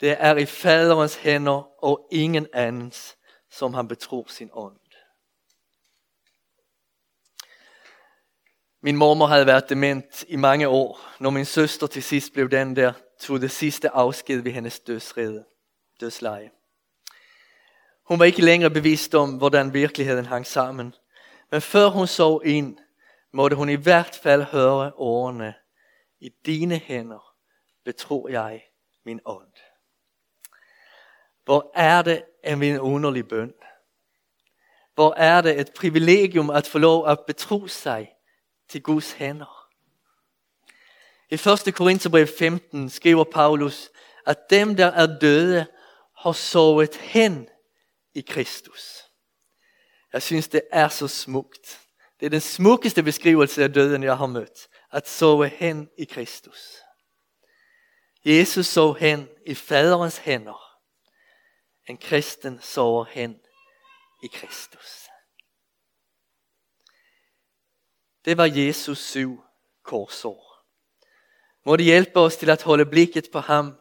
Det 0.00 0.16
er 0.18 0.36
i 0.36 0.46
faderens 0.46 1.16
hænder 1.16 1.84
og 1.84 2.08
ingen 2.10 2.46
andens, 2.52 3.16
som 3.50 3.74
han 3.74 3.88
betror 3.88 4.24
sin 4.28 4.50
ånd. 4.52 4.81
Min 8.84 8.96
mormor 8.96 9.26
havde 9.26 9.46
været 9.46 9.68
dement 9.68 10.24
i 10.28 10.36
mange 10.36 10.68
år, 10.68 11.00
når 11.20 11.30
min 11.30 11.44
søster 11.44 11.86
til 11.86 12.02
sidst 12.02 12.32
blev 12.32 12.50
den, 12.50 12.76
der 12.76 12.92
tog 13.20 13.40
det 13.40 13.50
sidste 13.50 13.90
afsked 13.90 14.40
ved 14.42 14.52
hendes 14.52 14.80
dødsrede, 14.80 15.44
dødsleje. 16.00 16.50
Hun 18.04 18.18
var 18.18 18.24
ikke 18.24 18.44
længere 18.44 18.70
bevidst 18.70 19.14
om, 19.14 19.36
hvordan 19.38 19.74
virkeligheden 19.74 20.26
hang 20.26 20.46
sammen. 20.46 20.94
Men 21.50 21.60
før 21.60 21.88
hun 21.88 22.06
så 22.06 22.40
ind, 22.44 22.78
måtte 23.32 23.56
hun 23.56 23.68
i 23.68 23.74
hvert 23.74 24.20
fald 24.22 24.42
høre 24.42 24.92
ordene, 24.92 25.54
i 26.20 26.30
dine 26.46 26.76
hænder 26.76 27.34
betror 27.84 28.28
jeg 28.28 28.64
min 29.04 29.20
ånd. 29.24 29.52
Hvor 31.44 31.70
er 31.74 32.02
det 32.02 32.24
en 32.44 32.80
underlig 32.80 33.28
bøn? 33.28 33.54
Hvor 34.94 35.14
er 35.14 35.40
det 35.40 35.60
et 35.60 35.72
privilegium 35.76 36.50
at 36.50 36.66
få 36.66 36.78
lov 36.78 37.08
at 37.08 37.18
betro 37.26 37.66
sig 37.66 38.11
til 38.72 38.82
Guds 38.82 39.12
händer. 39.12 39.68
I 41.30 41.36
första 41.36 41.70
Korintherbrev 41.70 42.26
15 42.26 42.90
skriver 42.90 43.24
Paulus 43.24 43.90
att 44.26 44.50
dem 44.50 44.76
der 44.76 44.90
er 44.92 45.18
døde 45.18 45.66
har 46.16 46.32
sovet 46.32 46.96
hen 46.96 47.48
i 48.14 48.20
Kristus. 48.20 49.02
Jeg 50.12 50.22
synes 50.22 50.48
det 50.48 50.62
er 50.72 50.88
så 50.88 51.08
smukt. 51.08 51.80
Det 52.20 52.26
er 52.26 52.30
den 52.30 52.40
smukkeste 52.40 53.02
beskrivelse 53.02 53.64
af 53.64 53.72
døden 53.72 54.02
jeg 54.02 54.16
har 54.16 54.26
mødt. 54.26 54.68
At 54.92 55.08
sove 55.08 55.48
hen 55.48 55.88
i 55.98 56.04
Kristus. 56.04 56.76
Jesus 58.24 58.66
sov 58.66 58.96
hen 58.98 59.28
i 59.46 59.54
faderens 59.54 60.18
hænder. 60.18 60.78
En 61.88 61.96
kristen 61.96 62.60
sover 62.62 63.04
hen 63.04 63.40
i 64.22 64.26
Kristus. 64.26 65.01
Det 68.24 68.36
var 68.36 68.46
Jesus 68.46 68.98
syv 68.98 69.44
korsår. 69.82 70.64
Må 71.64 71.76
det 71.76 71.84
hjælpe 71.84 72.20
os 72.20 72.36
til 72.36 72.50
at 72.50 72.62
holde 72.62 72.86
blikket 72.86 73.28
på 73.32 73.38
ham 73.38 73.78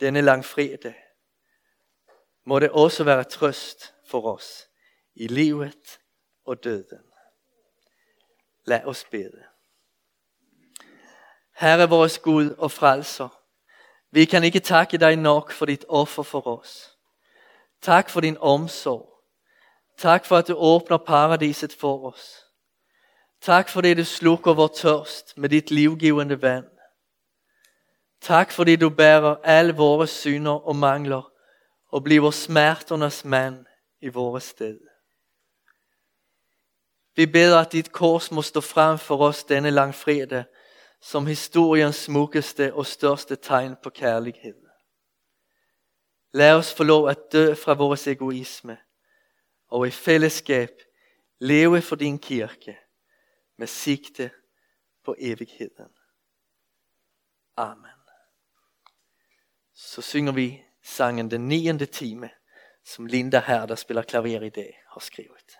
denne 0.00 0.20
langfredag. 0.20 0.94
Må 2.44 2.58
det 2.58 2.70
også 2.70 3.04
være 3.04 3.24
trøst 3.24 3.94
for 4.08 4.34
os 4.34 4.68
i 5.14 5.26
livet 5.26 5.98
og 6.44 6.64
døden. 6.64 7.12
Lad 8.64 8.84
os 8.84 9.04
bede. 9.04 9.44
Herre 11.56 11.88
vores 11.88 12.18
Gud 12.18 12.50
og 12.50 12.70
frelser, 12.70 13.42
vi 14.10 14.24
kan 14.24 14.44
ikke 14.44 14.60
takke 14.60 14.98
dig 14.98 15.16
nok 15.16 15.52
for 15.52 15.66
dit 15.66 15.84
offer 15.88 16.22
for 16.22 16.46
os. 16.46 16.98
Tak 17.80 18.10
for 18.10 18.20
din 18.20 18.36
omsorg. 18.40 19.08
Tak 19.98 20.24
for 20.24 20.36
at 20.36 20.48
du 20.48 20.54
åbner 20.56 20.96
paradiset 20.96 21.72
for 21.72 22.12
os. 22.12 22.44
Tak 23.42 23.68
fordi 23.68 23.88
det 23.88 23.96
du 23.96 24.04
slukker 24.04 24.54
vores 24.54 24.80
tørst 24.80 25.38
med 25.38 25.48
dit 25.48 25.70
livgivende 25.70 26.42
vand. 26.42 26.64
Tak 28.20 28.52
fordi 28.52 28.76
du 28.76 28.90
bærer 28.90 29.36
alle 29.44 29.74
vores 29.74 30.10
synder 30.10 30.66
og 30.66 30.76
mangler 30.76 31.32
og 31.88 32.04
bliver 32.04 32.30
smerternes 32.30 33.24
mand 33.24 33.66
i 34.00 34.08
vores 34.08 34.44
sted. 34.44 34.80
Vi 37.16 37.26
beder 37.26 37.60
at 37.60 37.72
dit 37.72 37.92
kors 37.92 38.30
må 38.30 38.42
stå 38.42 38.60
frem 38.60 38.98
for 38.98 39.18
os 39.18 39.44
denne 39.44 39.70
langfredag 39.70 40.44
som 41.00 41.26
historiens 41.26 41.96
smukkeste 41.96 42.74
og 42.74 42.86
største 42.86 43.36
tegn 43.36 43.76
på 43.82 43.90
kærlighed. 43.90 44.66
Lad 46.32 46.52
os 46.52 46.74
få 46.74 46.84
lov 46.84 47.08
at 47.08 47.18
dø 47.32 47.54
fra 47.54 47.72
vores 47.72 48.06
egoisme 48.06 48.78
og 49.68 49.86
i 49.86 49.90
fællesskab 49.90 50.70
leve 51.40 51.80
for 51.80 51.96
din 51.96 52.18
kirke 52.18 52.78
med 53.56 53.66
sigte 53.66 54.30
på 55.04 55.14
evigheden. 55.18 55.92
Amen. 57.56 57.90
Så 59.72 60.02
synger 60.02 60.32
vi 60.32 60.64
sangen 60.82 61.30
den 61.30 61.48
niende 61.48 61.86
time, 61.86 62.30
som 62.84 63.06
Linda 63.06 63.40
her, 63.40 63.66
der 63.66 63.74
spiller 63.74 64.02
klaver 64.02 64.42
i 64.42 64.50
dag, 64.50 64.82
har 64.86 65.00
skrevet. 65.00 65.58